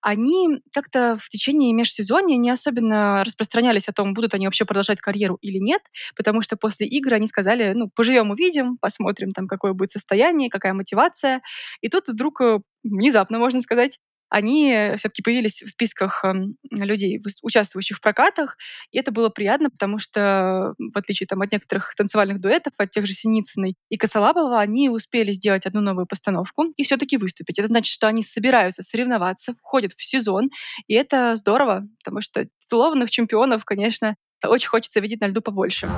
Они 0.00 0.60
как-то 0.72 1.16
в 1.20 1.28
течение 1.28 1.72
межсезонья 1.72 2.36
не 2.36 2.50
особенно 2.50 3.24
распространялись 3.24 3.88
о 3.88 3.92
том, 3.92 4.14
будут 4.14 4.34
они 4.34 4.46
вообще 4.46 4.64
продолжать 4.64 5.00
карьеру 5.00 5.38
или 5.40 5.58
нет, 5.58 5.82
потому 6.16 6.40
что 6.42 6.56
после 6.56 6.86
игр 6.86 7.14
они 7.14 7.26
сказали, 7.26 7.72
ну, 7.74 7.90
поживем, 7.94 8.30
увидим, 8.30 8.76
посмотрим, 8.78 9.32
там, 9.32 9.46
какое 9.46 9.72
будет 9.72 9.90
состояние, 9.92 10.50
какая 10.50 10.72
мотивация. 10.74 11.42
И 11.80 11.88
тут 11.88 12.08
вдруг 12.08 12.40
э, 12.40 12.58
внезапно, 12.84 13.38
можно 13.38 13.60
сказать, 13.60 13.98
они 14.28 14.92
все-таки 14.96 15.22
появились 15.22 15.62
в 15.62 15.70
списках 15.70 16.24
эм, 16.24 16.56
людей, 16.70 17.20
участвующих 17.42 17.98
в 17.98 18.00
прокатах, 18.00 18.56
и 18.90 18.98
это 18.98 19.10
было 19.10 19.28
приятно, 19.28 19.70
потому 19.70 19.98
что, 19.98 20.74
в 20.78 20.96
отличие 20.96 21.26
там, 21.26 21.42
от 21.42 21.52
некоторых 21.52 21.94
танцевальных 21.96 22.40
дуэтов, 22.40 22.72
от 22.76 22.90
тех 22.90 23.06
же 23.06 23.12
Синицыной 23.12 23.76
и 23.88 23.96
Косолапова, 23.96 24.60
они 24.60 24.88
успели 24.90 25.32
сделать 25.32 25.66
одну 25.66 25.80
новую 25.80 26.06
постановку 26.06 26.66
и 26.76 26.84
все-таки 26.84 27.16
выступить. 27.16 27.58
Это 27.58 27.68
значит, 27.68 27.92
что 27.92 28.08
они 28.08 28.22
собираются 28.22 28.82
соревноваться, 28.82 29.54
входят 29.62 29.92
в 29.92 30.04
сезон, 30.04 30.50
и 30.86 30.94
это 30.94 31.36
здорово, 31.36 31.86
потому 32.04 32.20
что 32.20 32.48
титулованных 32.58 33.10
чемпионов, 33.10 33.64
конечно, 33.64 34.16
очень 34.44 34.68
хочется 34.68 35.00
видеть 35.00 35.20
на 35.20 35.26
льду 35.26 35.40
побольше. 35.40 35.88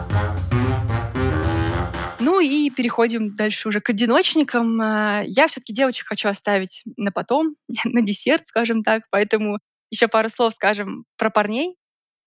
Ну 2.40 2.46
и 2.46 2.70
переходим 2.70 3.36
дальше 3.36 3.68
уже 3.68 3.82
к 3.82 3.90
одиночникам. 3.90 4.80
А, 4.80 5.22
я 5.26 5.46
все-таки 5.46 5.74
девочек 5.74 6.06
хочу 6.06 6.26
оставить 6.26 6.82
на 6.96 7.12
потом, 7.12 7.56
на 7.84 8.00
десерт, 8.00 8.46
скажем 8.46 8.82
так. 8.82 9.02
Поэтому 9.10 9.58
еще 9.90 10.08
пару 10.08 10.30
слов 10.30 10.54
скажем 10.54 11.04
про 11.18 11.28
парней. 11.28 11.76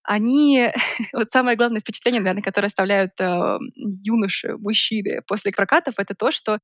Они, 0.03 0.69
вот 1.13 1.31
самое 1.31 1.57
главное 1.57 1.81
впечатление, 1.81 2.21
наверное, 2.21 2.43
которое 2.43 2.67
оставляют 2.67 3.13
э, 3.19 3.57
юноши, 3.75 4.55
мужчины 4.57 5.21
после 5.25 5.51
прокатов, 5.51 5.95
это 5.97 6.13
то, 6.13 6.29
что 6.29 6.59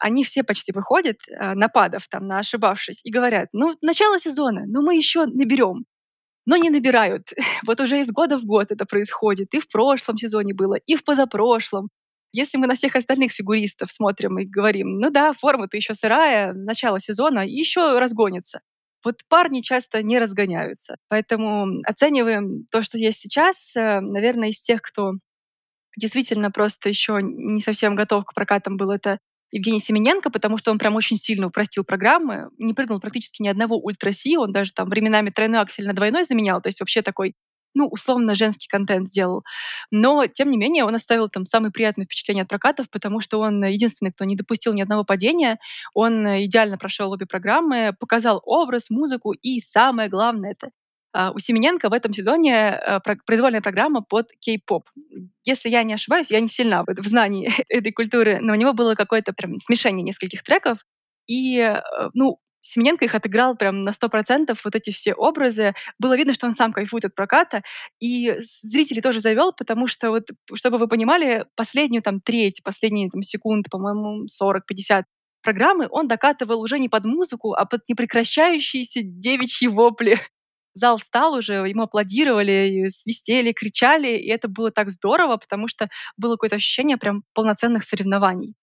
они 0.00 0.24
все 0.24 0.42
почти 0.42 0.72
выходят, 0.72 1.18
э, 1.28 1.52
нападав 1.52 2.08
там, 2.08 2.26
на 2.26 2.38
ошибавшись, 2.38 3.02
и 3.04 3.10
говорят, 3.10 3.50
ну, 3.52 3.76
начало 3.82 4.18
сезона, 4.18 4.64
ну, 4.66 4.80
мы 4.80 4.96
еще 4.96 5.26
наберем. 5.26 5.84
Но 6.46 6.56
не 6.56 6.70
набирают. 6.70 7.26
Вот 7.66 7.78
уже 7.78 8.00
из 8.00 8.10
года 8.10 8.38
в 8.38 8.46
год 8.46 8.70
это 8.70 8.86
происходит. 8.86 9.52
И 9.52 9.60
в 9.60 9.68
прошлом 9.68 10.16
сезоне 10.16 10.54
было, 10.54 10.76
и 10.76 10.96
в 10.96 11.04
позапрошлом. 11.04 11.90
Если 12.32 12.58
мы 12.58 12.66
на 12.66 12.74
всех 12.74 12.96
остальных 12.96 13.32
фигуристов 13.32 13.92
смотрим 13.92 14.38
и 14.38 14.44
говорим, 14.44 14.98
ну 14.98 15.10
да, 15.10 15.32
форма-то 15.32 15.76
еще 15.76 15.94
сырая, 15.94 16.52
начало 16.52 17.00
сезона, 17.00 17.46
еще 17.46 17.98
разгонится. 17.98 18.60
Вот 19.04 19.20
парни 19.28 19.60
часто 19.60 20.02
не 20.02 20.18
разгоняются. 20.18 20.96
Поэтому 21.08 21.80
оцениваем 21.84 22.66
то, 22.72 22.82
что 22.82 22.98
есть 22.98 23.20
сейчас, 23.20 23.74
э, 23.76 24.00
наверное, 24.00 24.48
из 24.50 24.60
тех, 24.60 24.82
кто 24.82 25.12
действительно 25.96 26.50
просто 26.50 26.88
еще 26.88 27.20
не 27.22 27.60
совсем 27.60 27.94
готов 27.94 28.24
к 28.24 28.34
прокатам 28.34 28.76
был, 28.76 28.90
это 28.90 29.18
Евгений 29.52 29.80
Семененко, 29.80 30.30
потому 30.30 30.58
что 30.58 30.70
он 30.70 30.78
прям 30.78 30.96
очень 30.96 31.16
сильно 31.16 31.46
упростил 31.46 31.84
программы, 31.84 32.50
не 32.58 32.74
прыгнул 32.74 33.00
практически 33.00 33.42
ни 33.42 33.48
одного 33.48 33.78
ультра-си, 33.78 34.36
он 34.36 34.52
даже 34.52 34.72
там 34.72 34.88
временами 34.88 35.30
тройной 35.30 35.60
аксель 35.60 35.86
на 35.86 35.94
двойной 35.94 36.24
заменял, 36.24 36.60
то 36.60 36.68
есть 36.68 36.80
вообще 36.80 37.02
такой 37.02 37.34
ну, 37.76 37.86
условно, 37.88 38.34
женский 38.34 38.68
контент 38.68 39.08
сделал. 39.08 39.44
Но, 39.90 40.26
тем 40.26 40.50
не 40.50 40.56
менее, 40.56 40.84
он 40.84 40.94
оставил 40.94 41.28
там 41.28 41.44
самые 41.44 41.70
приятные 41.70 42.06
впечатления 42.06 42.42
от 42.42 42.48
прокатов, 42.48 42.90
потому 42.90 43.20
что 43.20 43.38
он 43.38 43.62
единственный, 43.64 44.12
кто 44.12 44.24
не 44.24 44.34
допустил 44.34 44.72
ни 44.72 44.82
одного 44.82 45.04
падения. 45.04 45.58
Он 45.94 46.26
идеально 46.44 46.78
прошел 46.78 47.12
обе 47.12 47.26
программы, 47.26 47.94
показал 48.00 48.40
образ, 48.44 48.90
музыку 48.90 49.32
и, 49.32 49.60
самое 49.60 50.08
главное, 50.08 50.52
это 50.52 50.70
а, 51.12 51.32
у 51.32 51.38
Семененко 51.38 51.88
в 51.88 51.92
этом 51.92 52.12
сезоне 52.12 52.70
а, 52.70 53.00
произвольная 53.00 53.60
программа 53.60 54.00
под 54.02 54.28
кей-поп. 54.40 54.88
Если 55.44 55.68
я 55.68 55.82
не 55.82 55.94
ошибаюсь, 55.94 56.30
я 56.30 56.40
не 56.40 56.48
сильна 56.48 56.84
в 56.86 57.06
знании 57.06 57.50
этой 57.68 57.92
культуры, 57.92 58.38
но 58.40 58.52
у 58.52 58.56
него 58.56 58.72
было 58.72 58.94
какое-то 58.94 59.32
прям 59.32 59.56
смешение 59.58 60.02
нескольких 60.02 60.42
треков, 60.42 60.78
и, 61.26 61.58
э, 61.58 61.80
ну, 62.14 62.38
Семененко 62.66 63.04
их 63.04 63.14
отыграл 63.14 63.56
прям 63.56 63.84
на 63.84 63.92
сто 63.92 64.08
процентов 64.08 64.64
вот 64.64 64.74
эти 64.74 64.90
все 64.90 65.14
образы. 65.14 65.74
Было 65.98 66.16
видно, 66.16 66.34
что 66.34 66.46
он 66.46 66.52
сам 66.52 66.72
кайфует 66.72 67.04
от 67.04 67.14
проката, 67.14 67.62
и 68.00 68.34
зрители 68.40 69.00
тоже 69.00 69.20
завел, 69.20 69.52
потому 69.52 69.86
что 69.86 70.10
вот, 70.10 70.24
чтобы 70.54 70.78
вы 70.78 70.88
понимали, 70.88 71.46
последнюю 71.54 72.02
там 72.02 72.20
треть, 72.20 72.62
последние 72.64 73.08
там 73.08 73.22
секунды, 73.22 73.70
по-моему, 73.70 74.26
40-50 74.26 75.04
программы 75.42 75.86
он 75.90 76.08
докатывал 76.08 76.60
уже 76.60 76.80
не 76.80 76.88
под 76.88 77.04
музыку, 77.04 77.54
а 77.54 77.66
под 77.66 77.82
непрекращающиеся 77.88 79.00
девичьи 79.04 79.68
вопли. 79.68 80.18
Зал 80.74 80.98
встал 80.98 81.34
уже, 81.34 81.54
ему 81.54 81.84
аплодировали, 81.84 82.88
свистели, 82.90 83.52
кричали, 83.52 84.08
и 84.08 84.28
это 84.28 84.48
было 84.48 84.70
так 84.72 84.90
здорово, 84.90 85.36
потому 85.36 85.68
что 85.68 85.88
было 86.16 86.32
какое-то 86.32 86.56
ощущение 86.56 86.96
прям 86.96 87.22
полноценных 87.32 87.84
соревнований. 87.84 88.54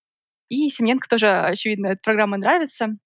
И 0.49 0.69
Семененко 0.69 1.07
тоже, 1.07 1.29
очевидно, 1.31 1.87
эта 1.87 2.01
программа 2.03 2.37
нравится 2.37 2.97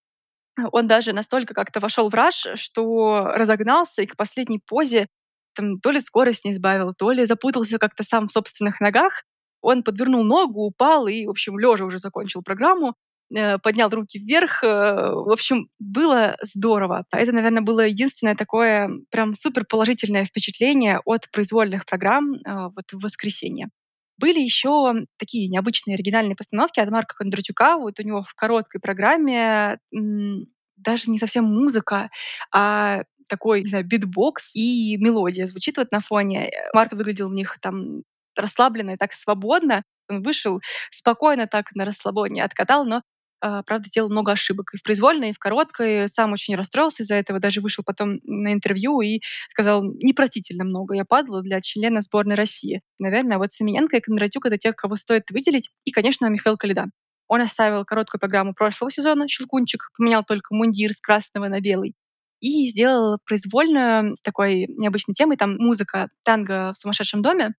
он 0.72 0.88
даже 0.88 1.14
настолько 1.14 1.54
как-то 1.54 1.80
вошел 1.80 2.10
в 2.10 2.14
раж, 2.14 2.48
что 2.56 3.28
разогнался 3.34 4.02
и 4.02 4.08
к 4.08 4.16
последней 4.16 4.60
позе 4.60 5.08
там, 5.56 5.80
то 5.80 5.92
ли 5.92 6.00
скорость 6.00 6.46
не 6.46 6.52
избавил, 6.52 6.94
то 6.94 7.12
ли 7.12 7.26
запутался 7.26 7.80
как-то 7.80 8.04
сам 8.04 8.28
в 8.28 8.32
собственных 8.32 8.80
ногах. 8.80 9.24
Он 9.62 9.84
подвернул 9.84 10.24
ногу, 10.24 10.62
упал 10.66 11.08
и, 11.08 11.26
в 11.26 11.32
общем, 11.32 11.58
лежа 11.60 11.84
уже 11.86 11.98
закончил 11.98 12.44
программу, 12.44 12.94
э, 13.36 13.58
поднял 13.58 13.90
руки 13.90 14.20
вверх. 14.20 14.64
Э, 14.64 14.68
в 14.68 15.32
общем, 15.32 15.70
было 15.80 16.38
здорово. 16.44 17.06
Это, 17.12 17.32
наверное, 17.34 17.64
было 17.64 17.82
единственное 17.88 18.36
такое 18.36 18.90
прям 19.12 19.34
супер 19.34 19.66
положительное 19.66 20.26
впечатление 20.26 21.00
от 21.06 21.30
произвольных 21.32 21.86
программ 21.86 22.34
э, 22.36 22.40
вот 22.76 22.86
в 22.92 23.04
воскресенье. 23.04 23.70
Были 24.18 24.40
еще 24.40 24.94
такие 25.18 25.48
необычные 25.48 25.96
оригинальные 25.96 26.36
постановки 26.36 26.80
от 26.80 26.90
Марка 26.90 27.16
Кондратюка. 27.16 27.78
Вот 27.78 28.00
у 28.00 28.04
него 28.04 28.24
в 28.24 28.34
короткой 28.34 28.82
программе 28.82 29.80
даже 29.92 31.10
не 31.12 31.18
совсем 31.20 31.46
музыка, 31.46 32.10
а 32.54 33.04
такой, 33.28 33.62
не 33.62 33.68
знаю, 33.68 33.86
битбокс 33.86 34.56
и 34.56 34.96
мелодия 34.98 35.48
звучит 35.48 35.78
вот 35.78 35.92
на 35.92 36.00
фоне. 36.00 36.50
Марк 36.74 36.94
выглядел 36.94 37.30
в 37.30 37.34
них 37.34 37.58
там 37.62 38.04
расслабленно 38.36 38.92
и 38.92 38.98
так 38.98 39.14
свободно. 39.14 39.84
Он 40.10 40.24
вышел 40.24 40.62
спокойно 40.92 41.48
так 41.48 41.74
на 41.76 41.84
расслабоне 41.86 42.44
откатал, 42.44 42.86
но 42.86 43.02
правда, 43.40 43.88
сделал 43.88 44.10
много 44.10 44.32
ошибок. 44.32 44.74
И 44.74 44.78
в 44.78 44.84
произвольной, 44.84 45.30
и 45.30 45.34
в 45.34 45.40
короткой. 45.40 46.08
Сам 46.08 46.34
очень 46.34 46.56
расстроился 46.56 47.04
из-за 47.04 47.16
этого. 47.16 47.40
Даже 47.40 47.62
вышел 47.62 47.84
потом 47.86 48.20
на 48.24 48.54
интервью 48.54 49.02
и 49.02 49.22
сказал, 49.50 49.84
непростительно 49.84 50.64
много 50.64 50.96
я 50.96 51.06
падал 51.06 51.42
для 51.42 51.62
члена 51.62 52.02
сборной 52.02 52.36
России. 52.36 52.82
Наверное, 53.00 53.38
вот 53.38 53.52
Семененко 53.52 53.98
и 53.98 54.02
Кондратюк— 54.02 54.46
это 54.48 54.58
тех, 54.58 54.76
кого 54.76 54.96
стоит 54.96 55.30
выделить. 55.32 55.70
И, 55.86 55.92
конечно, 55.92 56.28
Михаил 56.28 56.58
Коляда. 56.58 56.86
Он 57.28 57.42
оставил 57.42 57.84
короткую 57.86 58.20
программу 58.20 58.54
прошлого 58.54 58.90
сезона 58.90 59.28
«Щелкунчик», 59.28 59.90
поменял 59.98 60.24
только 60.24 60.56
мундир 60.56 60.94
с 60.94 61.02
красного 61.02 61.48
на 61.48 61.60
белый 61.60 61.94
и 62.40 62.68
сделал 62.70 63.18
произвольную 63.26 64.16
с 64.16 64.22
такой 64.22 64.68
необычной 64.78 65.14
темой. 65.14 65.38
Там 65.38 65.58
музыка 65.58 66.10
танго 66.24 66.74
в 66.74 66.78
сумасшедшем 66.78 67.22
доме. 67.22 67.54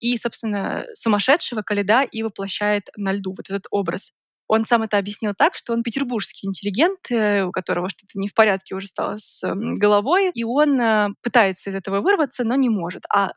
И, 0.00 0.16
собственно, 0.16 0.84
сумасшедшего 0.94 1.62
Калида 1.62 2.02
и 2.02 2.22
воплощает 2.22 2.88
на 2.96 3.12
льду 3.12 3.34
вот 3.36 3.50
этот 3.50 3.66
образ. 3.70 4.12
Он 4.48 4.64
сам 4.64 4.82
это 4.82 4.98
объяснил 4.98 5.34
так, 5.36 5.54
что 5.54 5.72
он 5.72 5.82
петербургский 5.82 6.46
интеллигент, 6.46 6.98
э, 7.10 7.44
у 7.44 7.52
которого 7.52 7.88
что-то 7.88 8.18
не 8.18 8.28
в 8.28 8.34
порядке 8.34 8.74
уже 8.74 8.86
стало 8.86 9.16
с 9.18 9.40
головой, 9.54 10.30
и 10.34 10.44
он 10.44 10.80
э, 10.80 11.08
пытается 11.22 11.70
из 11.70 11.74
этого 11.74 12.00
вырваться, 12.00 12.44
но 12.44 12.54
не 12.56 12.68
может. 12.68 13.04
А 13.12 13.32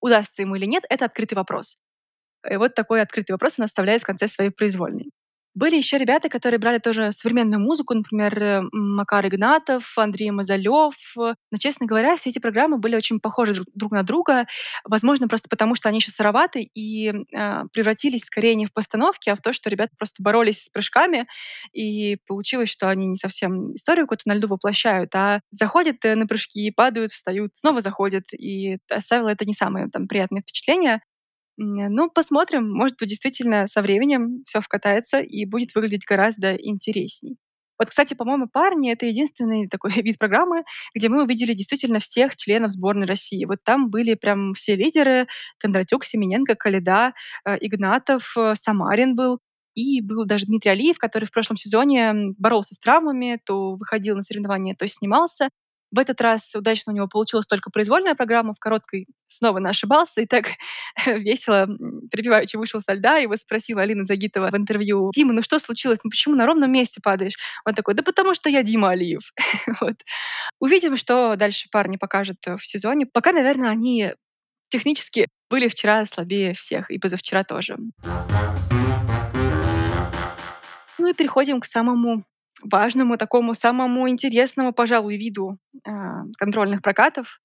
удастся 0.00 0.42
ему 0.42 0.56
или 0.56 0.66
нет, 0.66 0.84
это 0.88 1.06
открытый 1.06 1.36
вопрос. 1.36 1.76
И 2.48 2.56
вот 2.56 2.74
такой 2.74 3.02
открытый 3.02 3.34
вопрос 3.34 3.58
он 3.58 3.64
оставляет 3.64 4.02
в 4.02 4.06
конце 4.06 4.28
своей 4.28 4.50
произвольной. 4.50 5.10
Были 5.58 5.74
еще 5.74 5.98
ребята, 5.98 6.28
которые 6.28 6.60
брали 6.60 6.78
тоже 6.78 7.10
современную 7.10 7.58
музыку, 7.60 7.92
например, 7.92 8.40
э, 8.40 8.62
Макар 8.70 9.26
Игнатов, 9.26 9.92
Андрей 9.98 10.30
Мазалев. 10.30 10.94
Но, 11.16 11.58
честно 11.58 11.84
говоря, 11.84 12.16
все 12.16 12.30
эти 12.30 12.38
программы 12.38 12.78
были 12.78 12.94
очень 12.94 13.18
похожи 13.18 13.64
друг 13.74 13.90
на 13.90 14.04
друга. 14.04 14.46
Возможно, 14.84 15.26
просто 15.26 15.48
потому, 15.48 15.74
что 15.74 15.88
они 15.88 15.98
еще 15.98 16.12
сыроваты 16.12 16.62
и 16.62 17.08
э, 17.08 17.64
превратились 17.72 18.20
скорее 18.20 18.54
не 18.54 18.66
в 18.66 18.72
постановки, 18.72 19.30
а 19.30 19.34
в 19.34 19.40
то, 19.40 19.52
что 19.52 19.68
ребята 19.68 19.90
просто 19.98 20.22
боролись 20.22 20.62
с 20.62 20.68
прыжками, 20.68 21.26
и 21.72 22.18
получилось, 22.28 22.68
что 22.68 22.88
они 22.88 23.06
не 23.08 23.16
совсем 23.16 23.74
историю 23.74 24.06
какую-то 24.06 24.28
на 24.28 24.34
льду 24.34 24.46
воплощают, 24.46 25.12
а 25.16 25.40
заходят 25.50 26.04
э, 26.04 26.14
на 26.14 26.26
прыжки, 26.26 26.70
падают, 26.70 27.10
встают, 27.10 27.56
снова 27.56 27.80
заходят, 27.80 28.26
и 28.32 28.78
оставило 28.88 29.28
это 29.28 29.44
не 29.44 29.54
самое 29.54 29.88
там, 29.88 30.06
приятное 30.06 30.42
впечатление. 30.42 31.00
Ну, 31.60 32.08
посмотрим. 32.08 32.70
Может 32.70 32.96
быть, 32.98 33.08
действительно 33.08 33.66
со 33.66 33.82
временем 33.82 34.44
все 34.46 34.60
вкатается 34.60 35.18
и 35.20 35.44
будет 35.44 35.74
выглядеть 35.74 36.04
гораздо 36.06 36.54
интересней. 36.54 37.36
Вот, 37.78 37.90
кстати, 37.90 38.14
по-моему, 38.14 38.48
парни— 38.48 38.92
это 38.92 39.06
единственный 39.06 39.68
такой 39.68 39.90
вид 40.02 40.18
программы, 40.18 40.62
где 40.94 41.08
мы 41.08 41.24
увидели 41.24 41.54
действительно 41.54 41.98
всех 41.98 42.36
членов 42.36 42.70
сборной 42.72 43.06
России. 43.06 43.44
Вот 43.44 43.58
там 43.64 43.90
были 43.90 44.14
прям 44.14 44.52
все 44.52 44.76
лидеры— 44.76 45.26
Кондратюк, 45.58 46.04
Семененко, 46.04 46.54
Калида, 46.54 47.12
э, 47.44 47.56
Игнатов, 47.60 48.34
э, 48.36 48.54
Самарин 48.54 49.16
был. 49.16 49.40
И 49.74 50.00
был 50.00 50.26
даже 50.26 50.46
Дмитрий 50.46 50.72
Алиев, 50.72 50.98
который 50.98 51.24
в 51.26 51.32
прошлом 51.32 51.56
сезоне 51.56 52.12
боролся 52.36 52.74
с 52.74 52.78
травмами, 52.78 53.40
то 53.44 53.76
выходил 53.76 54.16
на 54.16 54.22
соревнования, 54.22 54.74
то 54.76 54.88
снимался. 54.88 55.50
В 55.90 55.98
этот 55.98 56.20
раз 56.20 56.54
удачно 56.54 56.92
у 56.92 56.96
него 56.96 57.08
получилась 57.08 57.46
только 57.46 57.70
произвольная 57.70 58.14
программа, 58.14 58.52
в 58.52 58.58
короткой 58.58 59.06
снова 59.26 59.66
ошибался, 59.68 60.20
и 60.20 60.26
так 60.26 60.50
весело, 61.06 61.66
припеваючи 62.10 62.56
вышел 62.56 62.80
со 62.80 62.92
льда, 62.92 63.16
его 63.16 63.36
спросила 63.36 63.82
Алина 63.82 64.04
Загитова 64.04 64.50
в 64.50 64.56
интервью: 64.56 65.10
"Дима, 65.14 65.32
ну 65.32 65.42
что 65.42 65.58
случилось? 65.58 66.00
Ну 66.04 66.10
почему 66.10 66.34
на 66.34 66.46
ровном 66.46 66.70
месте 66.70 67.00
падаешь?" 67.02 67.36
Он 67.64 67.74
такой: 67.74 67.94
"Да 67.94 68.02
потому 68.02 68.34
что 68.34 68.50
я 68.50 68.62
Дима 68.62 68.90
Алиев". 68.90 69.32
Вот. 69.80 69.96
Увидим, 70.60 70.96
что 70.96 71.36
дальше 71.36 71.68
парни 71.70 71.96
покажут 71.96 72.38
в 72.46 72.66
сезоне. 72.66 73.06
Пока, 73.06 73.32
наверное, 73.32 73.70
они 73.70 74.12
технически 74.70 75.28
были 75.50 75.68
вчера 75.68 76.04
слабее 76.04 76.52
всех, 76.54 76.90
и 76.90 76.98
позавчера 76.98 77.44
тоже. 77.44 77.76
Ну 80.98 81.08
и 81.08 81.14
переходим 81.14 81.60
к 81.60 81.66
самому 81.66 82.24
важному, 82.62 83.16
такому 83.16 83.54
самому 83.54 84.08
интересному, 84.08 84.72
пожалуй, 84.72 85.16
виду 85.16 85.58
э, 85.86 85.90
контрольных 86.38 86.82
прокатов. 86.82 87.40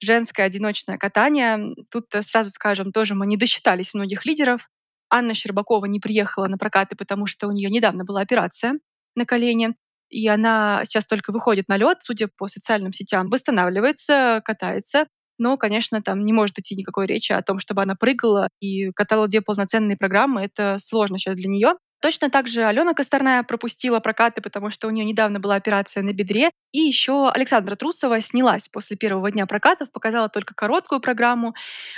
Женское 0.00 0.44
одиночное 0.44 0.98
катание. 0.98 1.74
Тут 1.90 2.06
сразу 2.20 2.50
скажем, 2.50 2.92
тоже 2.92 3.14
мы 3.14 3.26
не 3.26 3.36
досчитались 3.36 3.94
многих 3.94 4.26
лидеров. 4.26 4.68
Анна 5.10 5.34
Щербакова 5.34 5.86
не 5.86 6.00
приехала 6.00 6.48
на 6.48 6.58
прокаты, 6.58 6.96
потому 6.96 7.26
что 7.26 7.46
у 7.46 7.52
нее 7.52 7.70
недавно 7.70 8.04
была 8.04 8.20
операция 8.20 8.78
на 9.14 9.24
колене, 9.24 9.74
и 10.08 10.26
она 10.28 10.82
сейчас 10.84 11.06
только 11.06 11.32
выходит 11.32 11.68
на 11.68 11.76
лед, 11.76 11.98
судя 12.02 12.28
по 12.28 12.48
социальным 12.48 12.92
сетям, 12.92 13.28
восстанавливается, 13.30 14.42
катается. 14.44 15.06
Но, 15.38 15.56
конечно, 15.56 16.02
там 16.02 16.24
не 16.24 16.32
может 16.32 16.58
идти 16.58 16.74
никакой 16.76 17.06
речи 17.06 17.32
о 17.32 17.42
том, 17.42 17.58
чтобы 17.58 17.82
она 17.82 17.94
прыгала 17.94 18.48
и 18.60 18.90
катала 18.92 19.28
две 19.28 19.40
полноценные 19.40 19.96
программы. 19.96 20.42
Это 20.42 20.78
сложно 20.78 21.18
сейчас 21.18 21.36
для 21.36 21.48
нее. 21.48 21.74
Точно 22.04 22.28
так 22.28 22.46
же 22.48 22.64
Алена 22.64 22.92
Косторная 22.92 23.42
пропустила 23.44 23.98
прокаты, 23.98 24.42
потому 24.42 24.68
что 24.68 24.88
у 24.88 24.90
нее 24.90 25.06
недавно 25.06 25.40
была 25.40 25.54
операция 25.54 26.02
на 26.02 26.12
бедре. 26.12 26.50
И 26.70 26.80
еще 26.80 27.30
Александра 27.30 27.76
Трусова 27.76 28.20
снялась 28.20 28.68
после 28.68 28.98
первого 28.98 29.30
дня 29.30 29.46
прокатов, 29.46 29.90
показала 29.90 30.28
только 30.28 30.54
короткую 30.54 31.00
программу. 31.00 31.54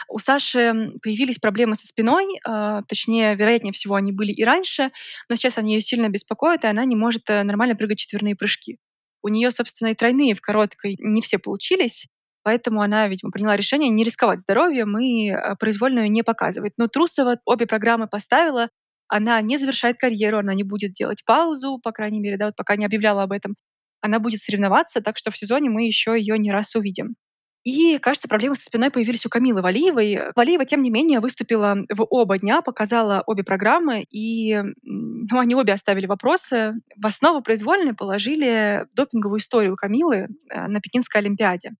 У 0.08 0.20
Саши 0.20 0.92
появились 1.02 1.38
проблемы 1.38 1.74
со 1.74 1.88
спиной, 1.88 2.38
э, 2.48 2.82
точнее, 2.86 3.34
вероятнее 3.34 3.72
всего, 3.72 3.96
они 3.96 4.12
были 4.12 4.30
и 4.30 4.44
раньше, 4.44 4.92
но 5.28 5.34
сейчас 5.34 5.58
они 5.58 5.74
ее 5.74 5.80
сильно 5.80 6.08
беспокоят, 6.08 6.62
и 6.62 6.68
она 6.68 6.84
не 6.84 6.94
может 6.94 7.28
э, 7.28 7.42
нормально 7.42 7.74
прыгать 7.74 7.98
четверные 7.98 8.36
прыжки. 8.36 8.78
У 9.22 9.28
нее, 9.28 9.50
собственно, 9.50 9.88
и 9.88 9.94
тройные 9.96 10.36
в 10.36 10.40
короткой 10.40 10.94
не 11.00 11.20
все 11.20 11.40
получились, 11.40 12.06
Поэтому 12.46 12.80
она, 12.80 13.08
видимо, 13.08 13.32
приняла 13.32 13.56
решение 13.56 13.90
не 13.90 14.04
рисковать 14.04 14.38
здоровьем 14.38 14.96
и 15.00 15.30
э, 15.30 15.56
произвольную 15.58 16.08
не 16.08 16.22
показывать. 16.22 16.74
Но 16.76 16.86
Трусова 16.86 17.40
обе 17.44 17.66
программы 17.66 18.06
поставила, 18.06 18.68
она 19.08 19.40
не 19.40 19.58
завершает 19.58 19.98
карьеру, 19.98 20.38
она 20.38 20.54
не 20.54 20.62
будет 20.62 20.92
делать 20.92 21.24
паузу, 21.24 21.80
по 21.82 21.90
крайней 21.90 22.20
мере, 22.20 22.36
да, 22.36 22.46
вот 22.46 22.54
пока 22.54 22.76
не 22.76 22.86
объявляла 22.86 23.24
об 23.24 23.32
этом. 23.32 23.56
Она 24.00 24.20
будет 24.20 24.42
соревноваться, 24.42 25.00
так 25.00 25.16
что 25.18 25.32
в 25.32 25.36
сезоне 25.36 25.70
мы 25.70 25.88
еще 25.88 26.16
ее 26.16 26.38
не 26.38 26.52
раз 26.52 26.76
увидим. 26.76 27.16
И, 27.64 27.98
кажется, 27.98 28.28
проблемы 28.28 28.54
со 28.54 28.62
спиной 28.62 28.92
появились 28.92 29.26
у 29.26 29.28
Камилы 29.28 29.60
Валиевой. 29.60 30.30
Валиева, 30.36 30.64
тем 30.66 30.82
не 30.82 30.90
менее, 30.90 31.18
выступила 31.18 31.78
в 31.92 32.06
оба 32.10 32.38
дня, 32.38 32.62
показала 32.62 33.24
обе 33.26 33.42
программы, 33.42 34.04
и 34.08 34.62
ну, 34.84 35.40
они 35.40 35.56
обе 35.56 35.72
оставили 35.72 36.06
вопросы. 36.06 36.74
В 36.94 37.06
основу 37.08 37.42
произвольной 37.42 37.94
положили 37.94 38.86
допинговую 38.94 39.40
историю 39.40 39.74
Камилы 39.74 40.28
э, 40.48 40.68
на 40.68 40.80
Пекинской 40.80 41.22
Олимпиаде. 41.22 41.72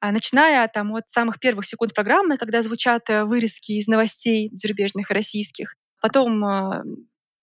А 0.00 0.12
начиная 0.12 0.66
там 0.68 0.94
от 0.94 1.10
самых 1.10 1.40
первых 1.40 1.66
секунд 1.66 1.94
программы, 1.94 2.36
когда 2.36 2.62
звучат 2.62 3.10
э, 3.10 3.24
вырезки 3.24 3.72
из 3.72 3.88
новостей 3.88 4.50
зарубежных 4.54 5.10
и 5.10 5.14
российских, 5.14 5.74
Потом 6.00 6.44
а, 6.44 6.82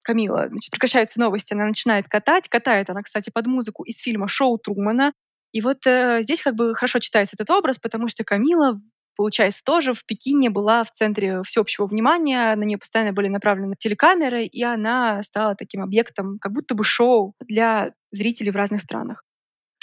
Камила, 0.04 0.48
значит, 0.48 0.72
прекращаются 0.72 1.20
новости, 1.20 1.54
она 1.54 1.66
начинает 1.66 2.08
катать. 2.08 2.48
Катает 2.48 2.90
она, 2.90 3.02
кстати, 3.02 3.30
под 3.34 3.48
музыку 3.48 3.84
из 3.84 4.00
фильма 4.00 4.28
«Шоу 4.28 4.58
Трумана». 4.58 5.14
И 5.52 5.62
вот 5.62 5.86
э, 5.88 6.20
здесь 6.22 6.42
как 6.42 6.56
бы 6.56 6.76
хорошо 6.76 7.00
читается 7.00 7.36
этот 7.38 7.50
образ, 7.50 7.80
потому 7.80 8.08
что 8.08 8.24
Камила, 8.24 8.80
получается, 9.16 9.62
тоже 9.64 9.94
в 9.94 10.06
Пекине 10.06 10.50
была 10.50 10.84
в 10.84 10.92
центре 10.92 11.42
всеобщего 11.44 11.88
внимания, 11.88 12.56
на 12.56 12.64
нее 12.64 12.78
постоянно 12.78 13.14
были 13.14 13.30
направлены 13.30 13.76
телекамеры, 13.80 14.44
и 14.46 14.64
она 14.64 15.22
стала 15.24 15.56
таким 15.56 15.82
объектом 15.82 16.40
как 16.40 16.52
будто 16.52 16.76
бы 16.76 16.84
шоу 16.84 17.36
для 17.40 17.94
зрителей 18.12 18.52
в 18.52 18.56
разных 18.56 18.82
странах. 18.82 19.25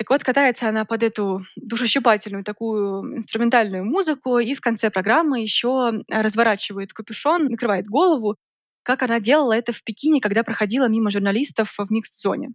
Так 0.03 0.11
вот, 0.11 0.25
катается 0.25 0.69
она 0.69 0.85
под 0.85 1.05
эту 1.05 1.47
душещипательную 1.55 2.43
такую 2.43 3.19
инструментальную 3.19 3.85
музыку, 3.85 4.41
и 4.41 4.53
в 4.55 4.61
конце 4.61 4.91
программы 4.91 5.43
еще 5.43 6.03
разворачивает 6.09 6.93
капюшон, 6.93 7.45
накрывает 7.45 7.87
голову, 7.87 8.35
как 8.83 9.05
она 9.05 9.21
делала 9.21 9.53
это 9.53 9.73
в 9.73 9.85
Пекине, 9.85 10.21
когда 10.21 10.43
проходила 10.43 10.89
мимо 10.89 11.09
журналистов 11.09 11.77
в 11.79 11.93
микс-зоне. 11.93 12.49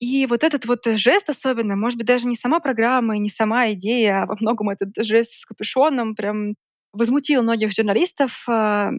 И 0.00 0.26
вот 0.26 0.44
этот 0.44 0.66
вот 0.66 0.80
жест 0.84 1.30
особенно, 1.30 1.76
может 1.76 1.96
быть, 1.96 2.06
даже 2.06 2.28
не 2.28 2.36
сама 2.36 2.60
программа 2.60 3.16
не 3.16 3.30
сама 3.30 3.72
идея, 3.72 4.24
а 4.24 4.26
во 4.26 4.36
многом 4.38 4.68
этот 4.68 4.90
жест 5.02 5.40
с 5.40 5.46
капюшоном 5.46 6.14
прям 6.14 6.56
возмутил 6.92 7.42
многих 7.42 7.74
журналистов, 7.74 8.44
а, 8.46 8.90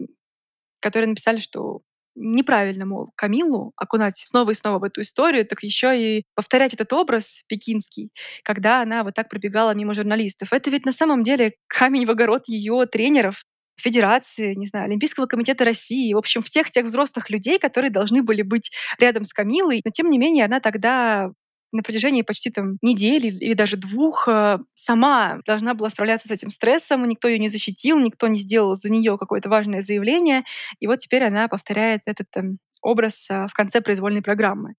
которые 0.80 1.10
написали, 1.10 1.38
что 1.38 1.82
неправильно, 2.14 2.86
мол, 2.86 3.12
Камилу 3.16 3.72
окунать 3.76 4.22
снова 4.26 4.50
и 4.50 4.54
снова 4.54 4.78
в 4.78 4.84
эту 4.84 5.00
историю, 5.02 5.46
так 5.46 5.62
еще 5.62 5.98
и 5.98 6.24
повторять 6.34 6.74
этот 6.74 6.92
образ 6.92 7.42
пекинский, 7.48 8.10
когда 8.44 8.82
она 8.82 9.04
вот 9.04 9.14
так 9.14 9.28
пробегала 9.28 9.74
мимо 9.74 9.94
журналистов. 9.94 10.52
Это 10.52 10.70
ведь 10.70 10.86
на 10.86 10.92
самом 10.92 11.22
деле 11.22 11.54
камень 11.68 12.06
в 12.06 12.10
огород 12.10 12.48
ее 12.48 12.86
тренеров, 12.86 13.42
Федерации, 13.80 14.54
не 14.54 14.66
знаю, 14.66 14.84
Олимпийского 14.86 15.26
комитета 15.26 15.64
России, 15.64 16.12
в 16.12 16.18
общем, 16.18 16.42
всех 16.42 16.70
тех 16.70 16.84
взрослых 16.86 17.30
людей, 17.30 17.58
которые 17.58 17.90
должны 17.90 18.22
были 18.22 18.42
быть 18.42 18.70
рядом 19.00 19.24
с 19.24 19.32
Камилой. 19.32 19.80
Но, 19.84 19.90
тем 19.90 20.10
не 20.10 20.18
менее, 20.18 20.44
она 20.44 20.60
тогда 20.60 21.30
на 21.72 21.82
протяжении 21.82 22.22
почти 22.22 22.50
там 22.50 22.78
недели 22.82 23.28
или 23.28 23.54
даже 23.54 23.76
двух 23.76 24.28
э, 24.28 24.58
сама 24.74 25.40
должна 25.46 25.74
была 25.74 25.88
справляться 25.88 26.28
с 26.28 26.30
этим 26.30 26.50
стрессом, 26.50 27.08
никто 27.08 27.28
ее 27.28 27.38
не 27.38 27.48
защитил, 27.48 27.98
никто 27.98 28.28
не 28.28 28.38
сделал 28.38 28.74
за 28.74 28.90
нее 28.90 29.18
какое-то 29.18 29.48
важное 29.48 29.80
заявление, 29.80 30.44
и 30.80 30.86
вот 30.86 30.98
теперь 30.98 31.24
она 31.24 31.48
повторяет 31.48 32.02
этот 32.06 32.30
там, 32.30 32.58
образ 32.82 33.26
э, 33.30 33.46
в 33.48 33.52
конце 33.54 33.80
произвольной 33.80 34.22
программы. 34.22 34.74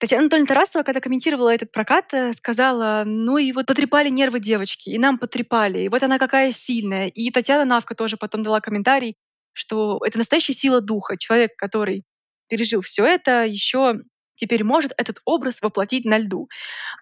Татьяна 0.00 0.22
Анатольевна 0.22 0.46
Тарасова, 0.46 0.82
когда 0.82 1.00
комментировала 1.00 1.52
этот 1.54 1.72
прокат, 1.72 2.14
э, 2.14 2.32
сказала, 2.32 3.02
ну 3.04 3.36
и 3.36 3.52
вот 3.52 3.66
потрепали 3.66 4.08
нервы 4.08 4.40
девочки, 4.40 4.88
и 4.88 4.98
нам 4.98 5.18
потрепали, 5.18 5.80
и 5.80 5.88
вот 5.90 6.02
она 6.02 6.18
какая 6.18 6.52
сильная. 6.52 7.08
И 7.08 7.30
Татьяна 7.30 7.66
Навка 7.66 7.94
тоже 7.94 8.16
потом 8.16 8.42
дала 8.42 8.60
комментарий, 8.62 9.16
что 9.52 10.00
это 10.04 10.16
настоящая 10.16 10.54
сила 10.54 10.80
духа. 10.80 11.18
Человек, 11.18 11.50
который 11.56 12.04
пережил 12.48 12.80
все 12.80 13.04
это, 13.04 13.44
еще 13.44 14.00
теперь 14.40 14.64
может 14.64 14.92
этот 14.96 15.18
образ 15.24 15.60
воплотить 15.62 16.04
на 16.04 16.18
льду. 16.18 16.48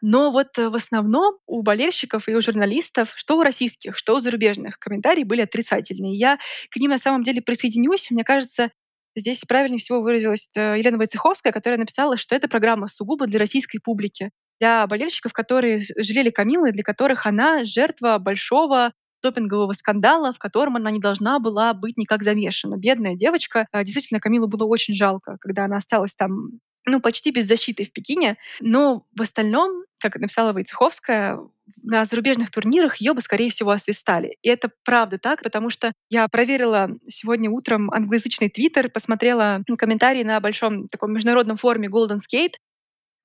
Но 0.03 0.31
вот 0.31 0.59
э, 0.59 0.69
в 0.69 0.75
основном 0.75 1.37
у 1.47 1.63
болельщиков 1.63 2.29
и 2.29 2.35
у 2.35 2.43
журналистов, 2.43 3.13
что 3.15 3.39
у 3.39 3.43
российских, 3.43 3.97
что 3.97 4.17
у 4.17 4.21
зарубежных, 4.21 4.79
комментарии 4.79 5.25
были 5.25 5.43
отрицательные. 5.43 6.15
Я 6.15 6.39
к 6.71 6.77
ним 6.77 6.91
на 6.91 6.99
самом 6.99 7.23
деле 7.23 7.41
присоединюсь. 7.41 8.11
Мне 8.11 8.25
кажется, 8.25 8.71
Здесь 9.17 9.41
правильнее 9.45 9.81
всего 9.81 10.01
выразилась 10.01 10.49
э, 10.55 10.79
Елена 10.79 10.97
Войцеховская, 10.97 11.53
которая 11.53 11.79
написала, 11.79 12.17
что 12.17 12.37
эта 12.37 12.47
программа 12.47 12.87
сугубо 12.87 13.27
для 13.27 13.41
российской 13.41 13.81
публики, 13.81 14.31
для 14.61 14.87
болельщиков, 14.87 15.33
которые 15.33 15.81
жалели 15.97 16.31
Камилы, 16.31 16.71
для 16.71 16.85
которых 16.85 17.27
она 17.27 17.65
жертва 17.65 18.19
большого 18.19 18.93
допингового 19.23 19.73
скандала, 19.73 20.33
в 20.33 20.39
котором 20.39 20.77
она 20.77 20.91
не 20.91 21.01
должна 21.01 21.39
была 21.41 21.75
быть 21.75 21.97
никак 21.97 22.23
замешана. 22.23 22.77
Бедная 22.77 23.17
девочка. 23.17 23.67
А, 23.73 23.83
действительно, 23.83 24.21
Камилу 24.21 24.47
было 24.47 24.65
очень 24.65 24.95
жалко, 24.95 25.37
когда 25.41 25.65
она 25.65 25.77
осталась 25.77 26.15
там 26.15 26.61
ну, 26.89 27.01
почти 27.01 27.31
без 27.31 27.47
защиты 27.47 27.85
в 27.85 27.93
Пекине. 27.93 28.37
Но 28.61 29.07
в 29.17 29.23
остальном, 29.23 29.85
как 30.01 30.17
написала 30.17 30.53
Войцеховская, 30.53 31.39
на 31.83 32.05
зарубежных 32.05 32.51
турнирах 32.51 32.97
ее 32.97 33.15
бы, 33.15 33.21
скорее 33.21 33.51
всего, 33.51 33.71
освистали. 33.71 34.37
И 34.43 34.49
это 34.49 34.71
правда 34.85 35.19
так, 35.19 35.43
потому 35.43 35.71
что 35.71 35.93
я 36.11 36.29
проверила 36.29 36.91
сегодня 37.09 37.51
утром 37.51 37.91
англоязычный 37.91 38.49
твиттер, 38.49 38.91
посмотрела 38.91 39.63
комментарии 39.79 40.23
на 40.23 40.41
большом 40.41 40.89
таком 40.89 41.13
международном 41.13 41.57
форуме 41.57 41.89
Golden 41.89 42.19
Skate, 42.19 42.55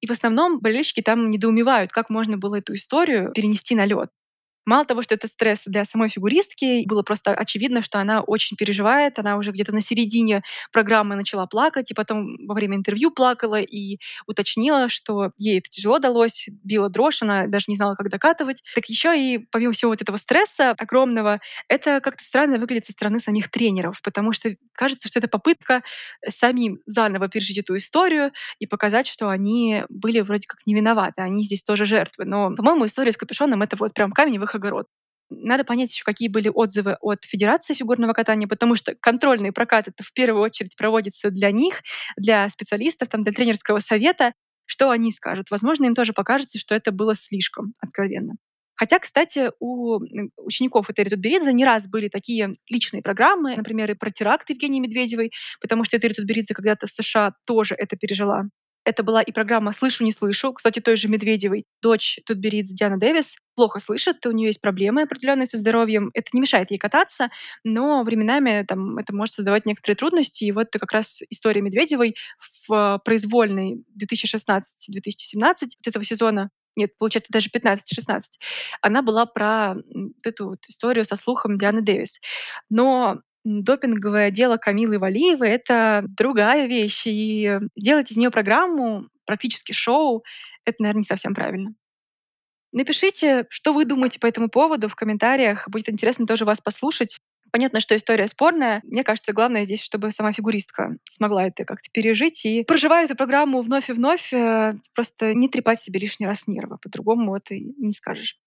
и 0.01 0.07
в 0.07 0.11
основном 0.11 0.59
болельщики 0.59 1.01
там 1.01 1.29
недоумевают, 1.29 1.91
как 1.91 2.09
можно 2.09 2.37
было 2.37 2.55
эту 2.55 2.73
историю 2.73 3.31
перенести 3.33 3.73
на 3.73 3.85
лед. 3.85 4.09
Мало 4.65 4.85
того, 4.85 5.01
что 5.01 5.15
это 5.15 5.27
стресс 5.27 5.63
для 5.65 5.85
самой 5.85 6.09
фигуристки, 6.09 6.85
было 6.87 7.03
просто 7.03 7.31
очевидно, 7.33 7.81
что 7.81 7.99
она 7.99 8.21
очень 8.21 8.55
переживает, 8.57 9.19
она 9.19 9.37
уже 9.37 9.51
где-то 9.51 9.73
на 9.73 9.81
середине 9.81 10.41
программы 10.71 11.15
начала 11.15 11.45
плакать, 11.47 11.91
и 11.91 11.93
потом 11.93 12.37
во 12.47 12.53
время 12.55 12.77
интервью 12.77 13.11
плакала 13.11 13.59
и 13.59 13.97
уточнила, 14.27 14.89
что 14.89 15.31
ей 15.37 15.59
это 15.59 15.69
тяжело 15.69 15.99
далось, 15.99 16.45
била 16.63 16.89
дрожь, 16.89 17.21
она 17.21 17.47
даже 17.47 17.65
не 17.67 17.75
знала, 17.75 17.95
как 17.95 18.09
докатывать. 18.09 18.63
Так 18.75 18.85
еще 18.87 19.17
и 19.19 19.37
помимо 19.51 19.73
всего 19.73 19.91
вот 19.91 20.01
этого 20.01 20.17
стресса 20.17 20.71
огромного, 20.71 21.39
это 21.67 21.99
как-то 22.01 22.23
странно 22.23 22.57
выглядит 22.57 22.85
со 22.85 22.93
стороны 22.93 23.19
самих 23.19 23.49
тренеров, 23.51 24.01
потому 24.03 24.31
что 24.33 24.55
кажется, 24.73 25.07
что 25.07 25.19
это 25.19 25.27
попытка 25.27 25.83
самим 26.27 26.79
заново 26.85 27.27
пережить 27.27 27.57
эту 27.57 27.75
историю 27.77 28.31
и 28.59 28.65
показать, 28.67 29.07
что 29.07 29.29
они 29.29 29.83
были 29.89 30.21
вроде 30.21 30.47
как 30.47 30.59
не 30.65 30.73
виноваты, 30.73 31.21
они 31.21 31.43
здесь 31.43 31.63
тоже 31.63 31.85
жертвы. 31.85 32.25
Но, 32.25 32.55
по-моему, 32.55 32.85
история 32.85 33.11
с 33.11 33.17
капюшоном— 33.17 33.61
это 33.63 33.75
вот 33.77 33.93
прям 33.93 34.11
камень 34.11 34.39
в 34.39 34.43
их 34.53 34.55
огород. 34.55 34.87
Надо 35.29 35.63
понять 35.63 35.91
еще, 35.91 36.03
какие 36.03 36.27
были 36.27 36.49
отзывы 36.53 36.97
от 37.01 37.25
Федерации 37.25 37.73
фигурного 37.73 38.13
катания, 38.13 38.47
потому 38.47 38.75
что 38.75 38.93
контрольный 38.99 39.51
прокат 39.51 39.87
это 39.87 40.03
в 40.03 40.13
первую 40.13 40.43
очередь 40.43 40.75
проводится 40.75 41.31
для 41.31 41.51
них, 41.51 41.81
для 42.17 42.47
специалистов, 42.49 43.07
там, 43.07 43.21
для 43.21 43.33
тренерского 43.33 43.79
совета. 43.79 44.33
Что 44.65 44.91
они 44.91 45.11
скажут? 45.11 45.49
Возможно, 45.49 45.85
им 45.85 45.95
тоже 45.95 46.13
покажется, 46.13 46.59
что 46.59 46.75
это 46.75 46.91
было 46.91 47.15
слишком 47.15 47.73
откровенно. 47.79 48.35
Хотя, 48.75 48.99
кстати, 48.99 49.51
у 49.59 49.99
учеников 50.37 50.89
Этери 50.89 51.09
Тутберидзе 51.09 51.53
не 51.53 51.65
раз 51.65 51.87
были 51.87 52.07
такие 52.09 52.57
личные 52.69 53.03
программы, 53.03 53.55
например, 53.55 53.91
и 53.91 53.95
про 53.95 54.09
теракт 54.09 54.49
Евгении 54.49 54.79
Медведевой, 54.79 55.31
потому 55.61 55.83
что 55.83 55.97
Этери 55.97 56.13
Тутберидзе 56.13 56.53
когда-то 56.53 56.87
в 56.87 56.91
США 56.91 57.33
тоже 57.45 57.75
это 57.75 57.95
пережила. 57.95 58.43
Это 58.85 59.03
была 59.03 59.21
и 59.21 59.31
программа 59.31 59.71
«Слышу, 59.71 60.03
не 60.03 60.11
слышу». 60.11 60.51
Кстати, 60.53 60.79
той 60.79 60.95
же 60.97 61.07
Медведевой, 61.07 61.65
дочь 61.81 62.19
Тутберидзе 62.25 62.75
Диана 62.75 62.97
Дэвис, 62.99 63.37
плохо 63.55 63.79
слышит, 63.79 64.25
у 64.25 64.31
нее 64.31 64.47
есть 64.47 64.61
проблемы 64.61 65.03
определенные 65.03 65.45
со 65.45 65.57
здоровьем. 65.57 66.11
Это 66.13 66.29
не 66.33 66.41
мешает 66.41 66.71
ей 66.71 66.77
кататься, 66.77 67.29
но 67.63 68.03
временами 68.03 68.65
там, 68.67 68.97
это 68.97 69.15
может 69.15 69.35
создавать 69.35 69.65
некоторые 69.65 69.95
трудности. 69.95 70.43
И 70.43 70.51
вот 70.51 70.67
как 70.71 70.91
раз 70.91 71.21
история 71.29 71.61
Медведевой 71.61 72.15
в 72.67 72.99
произвольной 73.05 73.83
2016-2017 74.01 74.63
вот 75.39 75.87
этого 75.87 76.03
сезона 76.03 76.49
нет, 76.75 76.97
получается, 76.97 77.31
даже 77.31 77.49
15-16, 77.49 78.21
она 78.81 79.03
была 79.03 79.27
про 79.27 79.75
эту 80.23 80.49
вот 80.49 80.65
историю 80.67 81.05
со 81.05 81.15
слухом 81.15 81.55
Дианы 81.55 81.81
Дэвис. 81.81 82.19
Но 82.69 83.21
допинговое 83.43 84.31
дело 84.31 84.57
Камилы 84.57 84.99
Валиевой— 84.99 85.49
это 85.51 86.03
другая 86.07 86.67
вещь, 86.67 87.03
и 87.05 87.59
делать 87.75 88.11
из 88.11 88.17
нее 88.17 88.31
программу, 88.31 89.07
практически 89.25 89.71
шоу, 89.71 90.23
это, 90.65 90.77
наверное, 90.81 90.99
не 90.99 91.05
совсем 91.05 91.33
правильно. 91.33 91.73
Напишите, 92.71 93.45
что 93.49 93.71
вы 93.73 93.85
думаете 93.85 94.19
по 94.19 94.25
этому 94.25 94.49
поводу 94.49 94.89
в 94.89 94.95
комментариях. 94.95 95.69
Будет 95.69 95.89
интересно 95.89 96.25
тоже 96.25 96.43
вас 96.43 96.59
послушать. 96.59 97.19
Понятно, 97.51 97.79
что 97.79 97.95
история 97.95 98.27
спорная. 98.27 98.81
Мне 98.83 99.03
кажется, 99.03 99.31
главное 99.31 99.63
здесь, 99.65 99.83
чтобы 99.83 100.09
сама 100.09 100.31
фигуристка 100.31 100.97
смогла 101.07 101.45
это 101.45 101.65
как-то 101.65 101.89
пережить 101.93 102.43
и, 102.45 102.63
проживая 102.63 103.05
эту 103.05 103.15
программу 103.15 103.61
вновь 103.61 103.91
и 103.91 103.93
вновь, 103.93 104.33
э, 104.33 104.73
просто 104.95 105.35
не 105.35 105.49
трепать 105.49 105.79
себе 105.79 105.99
лишний 105.99 106.25
раз 106.25 106.47
нервы. 106.47 106.79
По-другому 106.81 107.35
это 107.35 107.53
не 107.55 107.91
скажешь. 107.91 108.39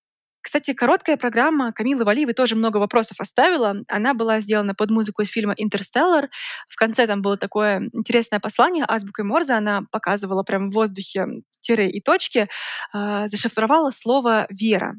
Кстати, 0.46 0.74
короткая 0.74 1.16
программа 1.16 1.72
Камилы 1.72 2.04
Валиевой 2.04 2.32
тоже 2.32 2.54
много 2.54 2.76
вопросов 2.76 3.16
оставила. 3.18 3.78
Она 3.88 4.14
была 4.14 4.38
сделана 4.38 4.76
под 4.76 4.92
музыку 4.92 5.22
из 5.22 5.28
фильма 5.28 5.54
«Интерстеллар». 5.56 6.28
В 6.68 6.76
конце 6.76 7.08
там 7.08 7.20
было 7.20 7.36
такое 7.36 7.90
интересное 7.92 8.38
послание 8.38 8.84
азбукой 8.86 9.24
Морзе. 9.24 9.54
Она 9.54 9.82
показывала 9.90 10.44
прям 10.44 10.70
в 10.70 10.74
воздухе 10.74 11.26
тире 11.58 11.90
и 11.90 12.00
точки, 12.00 12.48
э, 12.94 13.26
зашифровала 13.26 13.90
слово 13.90 14.46
«вера». 14.48 14.94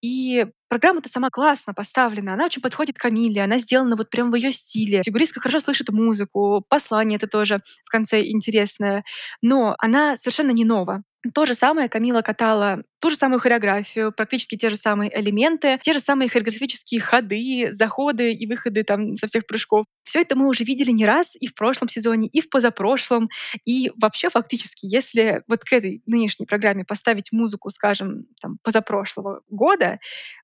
И 0.00 0.46
программа-то 0.68 1.08
сама 1.08 1.28
классно 1.28 1.74
поставлена, 1.74 2.34
она 2.34 2.44
очень 2.44 2.62
подходит 2.62 2.98
Камиле, 2.98 3.42
она 3.42 3.58
сделана 3.58 3.96
вот 3.96 4.10
прям 4.10 4.30
в 4.30 4.36
ее 4.36 4.52
стиле. 4.52 5.02
Фигуристка 5.04 5.40
хорошо 5.40 5.58
слышит 5.58 5.88
музыку, 5.88 6.64
послание 6.68 7.16
это 7.16 7.26
тоже 7.26 7.58
в 7.84 7.90
конце 7.90 8.22
интересное, 8.22 9.02
но 9.42 9.74
она 9.80 10.16
совершенно 10.16 10.52
не 10.52 10.64
нова. 10.64 11.02
То 11.34 11.46
же 11.46 11.54
самое 11.54 11.88
Камила 11.88 12.22
катала 12.22 12.82
ту 13.00 13.10
же 13.10 13.16
самую 13.16 13.40
хореографию, 13.40 14.12
практически 14.12 14.56
те 14.56 14.70
же 14.70 14.76
самые 14.76 15.16
элементы, 15.18 15.78
те 15.82 15.92
же 15.92 16.00
самые 16.00 16.28
хореографические 16.28 17.00
ходы, 17.00 17.68
заходы 17.72 18.32
и 18.32 18.46
выходы 18.46 18.82
там 18.82 19.16
со 19.16 19.26
всех 19.26 19.46
прыжков. 19.46 19.86
Все 20.04 20.20
это 20.20 20.36
мы 20.36 20.48
уже 20.48 20.64
видели 20.64 20.90
не 20.90 21.06
раз 21.06 21.36
и 21.38 21.46
в 21.46 21.54
прошлом 21.54 21.88
сезоне, 21.88 22.28
и 22.28 22.40
в 22.40 22.48
позапрошлом. 22.50 23.28
И 23.64 23.92
вообще 24.00 24.30
фактически, 24.30 24.86
если 24.86 25.42
вот 25.48 25.64
к 25.64 25.72
этой 25.72 26.02
нынешней 26.06 26.46
программе 26.46 26.84
поставить 26.84 27.32
музыку, 27.32 27.70
скажем, 27.70 28.26
там, 28.40 28.58
позапрошлого 28.62 29.42
года, 29.48 29.98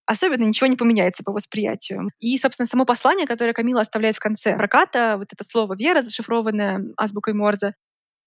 особенно 0.07 0.45
ничего 0.45 0.67
не 0.67 0.77
поменяется 0.77 1.25
по 1.25 1.33
восприятию. 1.33 2.11
И, 2.21 2.37
собственно, 2.39 2.67
само 2.67 2.85
послание, 2.85 3.27
которое 3.27 3.53
Камила 3.53 3.81
оставляет 3.81 4.17
в 4.17 4.21
конце 4.21 4.57
проката, 4.57 5.17
вот 5.19 5.29
это 5.33 5.45
слово 5.45 5.75
«вера», 5.77 6.03
зашифрованное 6.03 6.85
азбукой 6.97 7.35
Морзе, 7.35 7.75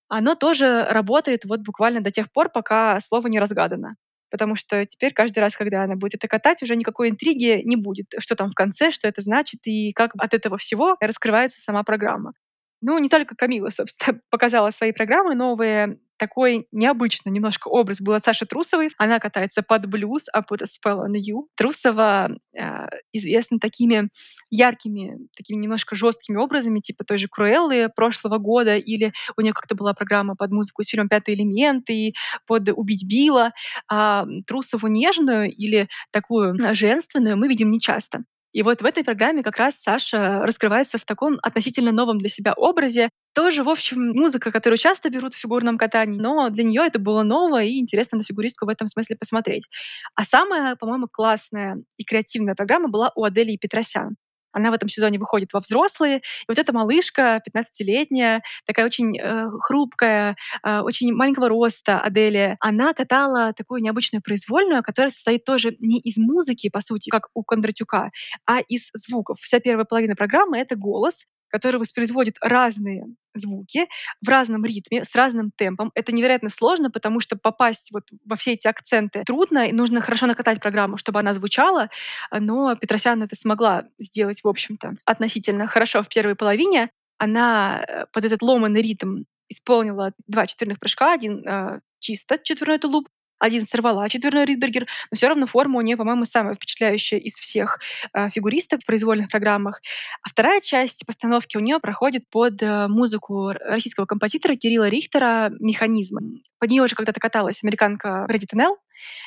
оно 0.10 0.36
тоже 0.36 0.86
работает 0.89 1.46
вот 1.46 1.62
буквально 1.62 2.02
до 2.02 2.12
тех 2.12 2.32
пор, 2.32 2.50
пока 2.50 3.00
слово 3.00 3.28
не 3.28 3.39
разгадано. 3.39 3.96
Потому 4.30 4.56
что 4.56 4.86
теперь 4.86 5.13
каждый 5.13 5.39
раз, 5.39 5.56
когда 5.56 5.84
она 5.84 5.96
будет 5.96 6.15
это 6.15 6.28
катать, 6.28 6.62
уже 6.62 6.76
никакой 6.76 7.10
интриги 7.10 7.62
не 7.63 7.76
будет, 7.78 8.08
что 8.20 8.36
там 8.36 8.50
в 8.50 8.56
конце, 8.56 8.91
что 8.91 9.08
это 9.08 9.22
значит 9.22 9.62
и 9.65 9.93
как 9.93 10.12
от 10.17 10.34
этого 10.34 10.58
всего 10.58 10.98
раскрывается 11.00 11.62
сама 11.62 11.84
программа. 11.84 12.34
Ну, 12.82 12.98
не 13.00 13.10
только 13.10 13.36
Камила, 13.36 13.70
собственно, 13.70 14.20
показала 14.30 14.70
свои 14.72 14.91
программы 14.91 15.36
новые. 15.36 16.00
Такой 16.18 16.68
необычный 16.72 17.32
немножко 17.32 17.68
образ 17.68 18.02
был 18.02 18.14
от 18.14 18.24
Саши 18.24 18.46
Трусовой. 18.46 18.90
Она 18.98 19.20
катается 19.20 19.62
под 19.62 19.86
блюз, 19.88 20.26
а 20.34 20.42
под 20.42 20.64
spell 20.64 21.06
on 21.06 21.14
you. 21.14 21.44
Трусова 21.56 22.30
э, 22.58 22.88
известна 23.14 23.60
такими 23.60 24.10
яркими, 24.50 25.18
такими 25.36 25.62
немножко 25.62 25.96
жесткими 25.96 26.38
образами, 26.38 26.80
типа 26.80 27.04
той 27.04 27.18
же 27.18 27.28
Круэллы 27.28 27.90
прошлого 27.96 28.38
года, 28.38 28.76
или 28.76 29.14
у 29.38 29.42
нее 29.42 29.54
как-то 29.54 29.76
была 29.76 29.94
программа 29.94 30.36
под 30.36 30.52
музыку 30.52 30.82
из 30.82 30.88
фильма 30.88 31.08
«Пятый 31.08 31.36
элемент» 31.36 31.90
и 31.90 32.14
под 32.48 32.70
«Убить 32.70 33.08
Билла». 33.08 33.52
А 33.90 34.26
Трусову 34.48 34.88
нежную 34.88 35.54
или 35.54 35.88
такую 36.12 36.56
женственную 36.76 37.38
мы 37.38 37.48
видим 37.48 37.72
нечасто. 37.72 38.24
И 38.54 38.64
вот 38.64 38.82
в 38.82 38.86
этой 38.86 39.04
программе 39.04 39.44
как 39.44 39.58
раз 39.58 39.76
Саша 39.76 40.42
раскрывается 40.42 40.98
в 40.98 41.06
таком 41.06 41.38
относительно 41.44 41.92
новом 41.92 42.18
для 42.18 42.30
себя 42.30 42.54
образе. 42.54 43.10
Тоже, 43.38 43.63
в 43.63 43.69
общем, 43.69 44.13
музыка, 44.15 44.52
которую 44.52 44.80
часто 44.80 45.12
берут 45.12 45.36
в 45.36 45.38
фигурном 45.38 45.78
катании, 45.78 46.19
но 46.19 46.50
для 46.50 46.63
нее 46.63 46.82
это 46.88 46.97
было 46.97 47.21
ново 47.21 47.62
и 47.62 47.78
интересно 47.78 48.17
на 48.17 48.23
фигуристку 48.23 48.65
в 48.65 48.69
этом 48.69 48.88
смысле 48.88 49.15
посмотреть. 49.15 49.69
А 50.15 50.23
самая, 50.23 50.76
по-моему, 50.76 51.08
классная 51.08 51.78
и 51.97 52.04
креативная 52.04 52.56
программа 52.56 52.89
была 52.89 53.12
у 53.15 53.23
Адели 53.23 53.56
Петросян. 53.56 54.15
Она 54.54 54.71
в 54.71 54.73
этом 54.73 54.89
сезоне 54.89 55.19
выходит 55.19 55.54
во 55.54 55.60
взрослые. 55.60 56.17
И 56.17 56.21
вот 56.47 56.58
эта 56.58 56.73
малышка, 56.73 57.39
15-летняя, 57.47 58.41
такая 58.65 58.88
очень 58.88 59.15
э, 59.19 59.45
хрупкая, 59.62 60.36
э, 60.63 60.80
очень 60.80 61.13
маленького 61.13 61.47
роста 61.47 62.02
Аделия, 62.02 62.58
она 62.60 62.95
катала 62.95 63.54
такую 63.54 63.84
необычную 63.84 64.23
произвольную, 64.23 64.82
которая 64.82 65.12
состоит 65.12 65.43
тоже 65.43 65.76
не 65.80 66.00
из 66.00 66.17
музыки, 66.17 66.69
по 66.69 66.82
сути, 66.82 67.12
как 67.12 67.28
у 67.36 67.43
Кондратюка, 67.43 68.10
а 68.47 68.62
из 68.62 68.89
звуков. 68.95 69.38
Вся 69.41 69.60
первая 69.60 69.86
половина 69.86 70.15
программы— 70.15 70.58
это 70.60 70.76
голос, 70.76 71.26
который 71.50 71.78
воспроизводит 71.78 72.36
разные 72.42 73.06
звуки 73.34 73.88
в 74.22 74.30
разном 74.30 74.66
ритме, 74.66 75.04
с 75.04 75.16
разным 75.16 75.52
темпом. 75.56 75.92
Это 75.96 76.12
невероятно 76.12 76.50
сложно, 76.50 76.90
потому 76.90 77.20
что 77.20 77.38
попасть 77.38 77.92
вот 77.92 78.04
во 78.26 78.36
все 78.36 78.54
эти 78.54 78.68
акценты 78.68 79.24
трудно, 79.26 79.68
и 79.68 79.72
нужно 79.72 80.02
хорошо 80.02 80.26
накатать 80.28 80.60
программу, 80.60 80.98
чтобы 80.98 81.20
она 81.20 81.34
звучала, 81.34 81.90
но 82.32 82.76
Петросян 82.76 83.22
это 83.24 83.36
смогла 83.36 83.86
сделать, 84.00 84.44
в 84.44 84.48
общем-то, 84.48 84.96
относительно 85.06 85.68
хорошо 85.68 86.04
в 86.04 86.10
первой 86.10 86.36
половине. 86.36 86.90
Она 87.20 87.84
э, 87.88 88.06
под 88.12 88.26
этот 88.26 88.42
ломанный 88.42 88.82
ритм 88.82 89.24
исполнила 89.50 90.14
два 90.28 90.46
четверных 90.46 90.80
прыжка, 90.80 91.14
один 91.14 91.48
э, 91.48 91.80
чисто 92.00 92.38
четверной 92.42 92.80
тулуп, 92.80 93.08
один 93.39 93.65
сорвала 93.65 94.10
четверной 94.10 94.45
Ридбергер, 94.45 94.88
но 95.12 95.15
все 95.15 95.28
равно 95.28 95.45
форма 95.45 95.80
у 95.80 95.82
нее, 95.82 95.97
по-моему, 95.97 96.26
самая 96.26 96.56
впечатляющая 96.56 97.19
из 97.19 97.34
всех 97.34 97.80
э, 98.13 98.30
фигуристок 98.30 98.82
в 98.82 98.86
произвольных 98.86 99.30
программах. 99.30 99.82
А 100.23 100.30
вторая 100.30 100.62
часть 100.62 101.06
постановки 101.06 101.58
у 101.58 101.60
нее 101.60 101.80
проходит 101.80 102.30
под 102.30 102.62
э, 102.62 102.88
музыку 102.88 103.52
российского 103.52 104.06
композитора 104.06 104.56
Кирилла 104.56 104.89
Рихтера 104.89 105.52
«Механизм». 105.60 106.17
Под 106.60 106.69
нее 106.69 106.84
уже 106.84 106.95
когда-то 106.95 107.19
каталась 107.19 107.63
американка 107.63 108.26
Брэди 108.28 108.47
Теннелл, 108.47 108.78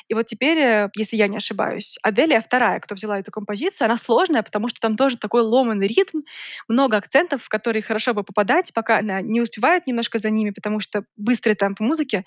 и 0.07 0.13
вот 0.13 0.27
теперь, 0.27 0.57
э, 0.57 0.89
если 0.95 1.15
я 1.15 1.27
не 1.27 1.37
ошибаюсь, 1.37 1.97
Аделия 2.03 2.41
вторая, 2.41 2.79
кто 2.79 2.95
взяла 2.95 3.19
эту 3.19 3.31
композицию, 3.31 3.85
она 3.85 3.97
сложная, 3.97 4.43
потому 4.43 4.67
что 4.67 4.79
там 4.79 4.97
тоже 4.97 5.17
такой 5.17 5.41
ломанный 5.41 5.87
ритм, 5.87 6.21
много 6.67 6.97
акцентов, 6.97 7.43
в 7.43 7.49
которые 7.49 7.81
хорошо 7.81 8.13
бы 8.13 8.23
попадать, 8.23 8.73
пока 8.73 8.99
она 8.99 9.21
не 9.21 9.41
успевает 9.41 9.87
немножко 9.87 10.17
за 10.17 10.29
ними, 10.29 10.51
потому 10.51 10.79
что 10.79 11.05
быстрый 11.15 11.55
темп 11.55 11.79
музыки 11.79 12.25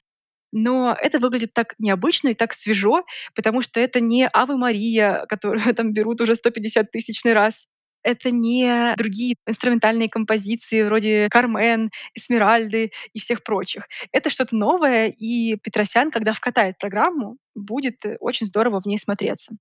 но 0.55 0.97
это 0.99 1.19
выглядит 1.19 1.53
так 1.53 1.75
необычно 1.79 2.29
и 2.29 2.35
так 2.35 2.55
свежо, 2.55 3.05
потому 3.35 3.61
что 3.61 3.81
это 3.81 4.01
не 4.01 4.29
Авы 4.33 4.57
Мария, 4.57 5.27
которую 5.29 5.75
там 5.75 5.93
берут 5.93 6.21
уже 6.21 6.37
150 6.37 6.91
тысячный 6.91 7.35
раз. 7.35 7.67
Это 8.05 8.31
не 8.31 8.95
другие 8.97 9.35
инструментальные 9.47 10.11
композиции 10.11 10.83
вроде 10.83 11.29
Кармен, 11.31 11.91
Эсмеральды 12.15 12.93
и 13.15 13.19
всех 13.19 13.43
прочих. 13.43 13.89
Это 14.13 14.31
что-то 14.31 14.55
новое, 14.55 15.09
и 15.09 15.57
Петросян, 15.57 16.11
когда 16.11 16.35
вкатает 16.35 16.79
программу, 16.79 17.39
будет 17.55 18.05
э, 18.05 18.17
очень 18.21 18.47
здорово 18.47 18.81
в 18.83 18.87
ней 18.87 18.99
смотреться. 18.99 19.57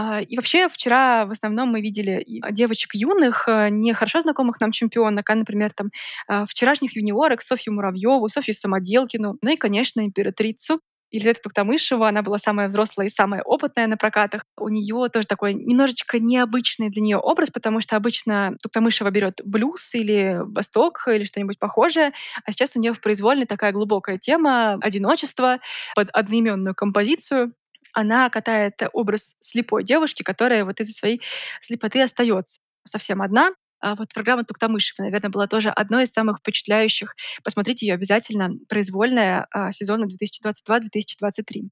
А, 0.00 0.20
и 0.20 0.36
вообще 0.36 0.68
вчера 0.68 1.26
в 1.26 1.32
основном 1.32 1.70
мы 1.70 1.80
видели 1.80 2.24
девочек 2.52 2.94
юных, 2.94 3.48
э, 3.48 3.68
не 3.70 3.92
хорошо 3.94 4.20
знакомых 4.20 4.60
нам 4.60 4.70
чемпионок, 4.70 5.28
а, 5.28 5.34
например, 5.34 5.72
там 5.74 5.90
а, 6.28 6.44
вчерашних 6.46 6.94
юниорок 6.94 7.42
Софью 7.42 7.72
Муравьеву, 7.72 8.28
Софью 8.28 8.54
Самоделкину, 8.54 9.38
ну 9.42 9.50
и, 9.50 9.56
конечно, 9.56 10.04
императрицу 10.06 10.80
Елизавета 11.10 11.40
Туктамышева, 11.42 12.08
она 12.08 12.22
была 12.22 12.38
самая 12.38 12.68
взрослая 12.68 13.06
и 13.06 13.10
самая 13.10 13.42
опытная 13.42 13.86
на 13.88 13.96
прокатах. 13.96 14.42
У 14.58 14.68
нее 14.68 15.08
тоже 15.08 15.26
такой 15.26 15.54
немножечко 15.54 16.20
необычный 16.20 16.90
для 16.90 17.02
нее 17.02 17.16
образ, 17.16 17.50
потому 17.50 17.80
что 17.80 17.96
обычно 17.96 18.56
Туктамышева 18.62 19.10
берет 19.10 19.40
блюз 19.44 19.94
или 19.94 20.38
восток 20.42 21.08
или 21.08 21.24
что-нибудь 21.24 21.58
похожее, 21.58 22.12
а 22.44 22.52
сейчас 22.52 22.76
у 22.76 22.80
нее 22.80 22.92
в 22.92 23.00
произвольной 23.00 23.46
такая 23.46 23.72
глубокая 23.72 24.18
тема 24.18 24.74
одиночества 24.80 25.58
под 25.96 26.10
одноименную 26.12 26.74
композицию 26.74 27.52
она 27.92 28.28
катает 28.30 28.80
образ 28.92 29.36
слепой 29.40 29.84
девушки, 29.84 30.22
которая 30.22 30.64
вот 30.64 30.80
из-за 30.80 30.92
своей 30.92 31.20
слепоты 31.60 32.02
остается 32.02 32.60
совсем 32.84 33.22
одна. 33.22 33.52
А 33.80 33.94
вот 33.94 34.12
программа 34.12 34.44
«Туктамышева», 34.44 35.04
наверное, 35.04 35.30
была 35.30 35.46
тоже 35.46 35.70
одной 35.70 36.04
из 36.04 36.12
самых 36.12 36.38
впечатляющих. 36.38 37.14
Посмотрите 37.44 37.86
ее 37.86 37.94
обязательно. 37.94 38.50
Произвольная 38.68 39.46
а, 39.52 39.70
сезона 39.70 40.06
2022-2023. 40.06 41.68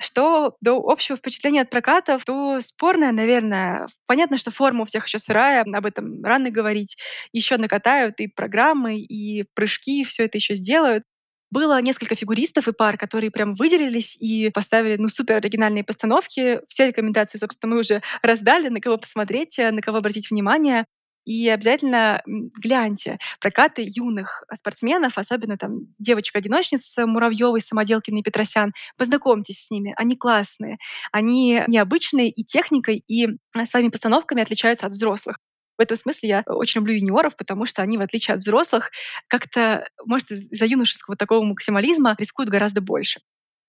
Что 0.00 0.56
до 0.60 0.76
общего 0.84 1.16
впечатления 1.16 1.62
от 1.62 1.70
прокатов, 1.70 2.24
то 2.24 2.60
спорное, 2.60 3.12
наверное. 3.12 3.86
Понятно, 4.06 4.36
что 4.36 4.50
форма 4.50 4.82
у 4.82 4.84
всех 4.84 5.06
еще 5.06 5.18
сырая, 5.18 5.62
об 5.62 5.86
этом 5.86 6.24
рано 6.24 6.50
говорить. 6.50 6.96
Еще 7.32 7.56
накатают 7.56 8.18
и 8.20 8.26
программы, 8.26 8.98
и 9.00 9.44
прыжки, 9.54 10.04
все 10.04 10.24
это 10.24 10.38
еще 10.38 10.54
сделают. 10.54 11.04
Было 11.52 11.82
несколько 11.82 12.14
фигуристов 12.14 12.66
и 12.66 12.72
пар, 12.72 12.96
которые 12.96 13.30
прям 13.30 13.54
выделились 13.54 14.16
и 14.18 14.48
поставили 14.48 14.96
ну, 14.96 15.10
супер 15.10 15.36
оригинальные 15.36 15.84
постановки. 15.84 16.60
Все 16.66 16.86
рекомендации, 16.86 17.36
собственно, 17.36 17.74
мы 17.74 17.80
уже 17.80 18.00
раздали, 18.22 18.70
на 18.70 18.80
кого 18.80 18.96
посмотреть, 18.96 19.58
на 19.58 19.82
кого 19.82 19.98
обратить 19.98 20.30
внимание. 20.30 20.86
И 21.26 21.50
обязательно 21.50 22.22
гляньте 22.26 23.18
прокаты 23.38 23.84
юных 23.86 24.44
спортсменов, 24.54 25.18
особенно 25.18 25.58
там 25.58 25.94
девочка-одиночница 25.98 27.06
Муравьевой, 27.06 27.60
Самоделкина 27.60 28.20
и 28.20 28.22
Петросян. 28.22 28.72
Познакомьтесь 28.96 29.66
с 29.66 29.70
ними, 29.70 29.92
они 29.98 30.16
классные, 30.16 30.78
они 31.12 31.64
необычные 31.68 32.30
и 32.30 32.44
техникой, 32.44 33.04
и 33.06 33.28
а, 33.54 33.66
своими 33.66 33.90
постановками 33.90 34.40
отличаются 34.42 34.86
от 34.86 34.94
взрослых. 34.94 35.36
В 35.78 35.82
этом 35.82 35.96
смысле 35.96 36.28
я 36.28 36.42
очень 36.46 36.80
люблю 36.80 36.94
юниоров, 36.94 37.36
потому 37.36 37.66
что 37.66 37.82
они, 37.82 37.98
в 37.98 38.02
отличие 38.02 38.34
от 38.34 38.40
взрослых, 38.40 38.90
как-то, 39.28 39.88
может, 40.04 40.30
из-за 40.30 40.66
юношеского 40.66 41.16
такого 41.16 41.44
максимализма 41.44 42.14
рискуют 42.18 42.50
гораздо 42.50 42.80
больше. 42.80 43.20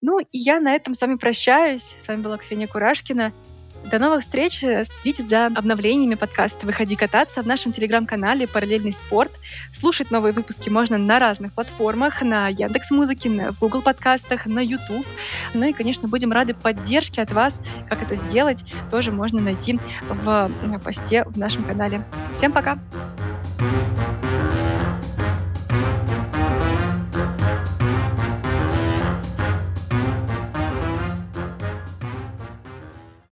Ну 0.02 0.20
и 0.20 0.38
я 0.38 0.60
на 0.60 0.74
этом 0.74 0.96
с 0.96 1.02
вами 1.02 1.16
прощаюсь. 1.16 1.96
С 1.98 2.08
вами 2.08 2.22
была 2.22 2.38
Ксения 2.38 2.68
Курашкина. 2.68 3.34
До 3.90 4.00
новых 4.00 4.22
встреч. 4.22 4.60
Следите 4.60 5.24
за 5.24 5.48
обновлениями 5.48 6.16
подкаста 6.16 6.66
«Выходи 6.66 6.96
кататься» 6.96 7.44
в 7.44 7.48
нашем 7.48 7.72
телеграм-канале 7.72 8.48
«Параллельный 8.48 8.94
спорт». 8.94 9.32
Слушать 9.72 10.10
новые 10.10 10.34
выпуски 10.34 10.70
можно 10.70 10.98
на 10.98 11.20
разных 11.20 11.54
платформах, 11.54 12.22
на 12.22 12.48
Яндекс 12.48 12.92
Музыке, 12.92 13.30
в 13.52 13.60
Google 13.60 13.82
подкастах, 13.82 14.46
на 14.46 14.60
YouTube. 14.60 15.06
Ну 15.54 15.68
и, 15.68 15.74
конечно, 15.74 16.08
будем 16.08 16.32
рады 16.32 16.54
поддержке 16.54 17.22
от 17.22 17.32
вас. 17.32 17.62
Как 17.90 18.02
это 18.02 18.16
сделать, 18.16 18.64
тоже 18.90 19.12
можно 19.12 19.42
найти 19.42 19.80
в 20.10 20.52
посте 20.84 21.24
в 21.26 21.38
нашем 21.38 21.64
канале. 21.64 22.04
Всем 22.34 22.52
пока! 22.52 22.80
thank 23.60 24.00
you 24.00 24.23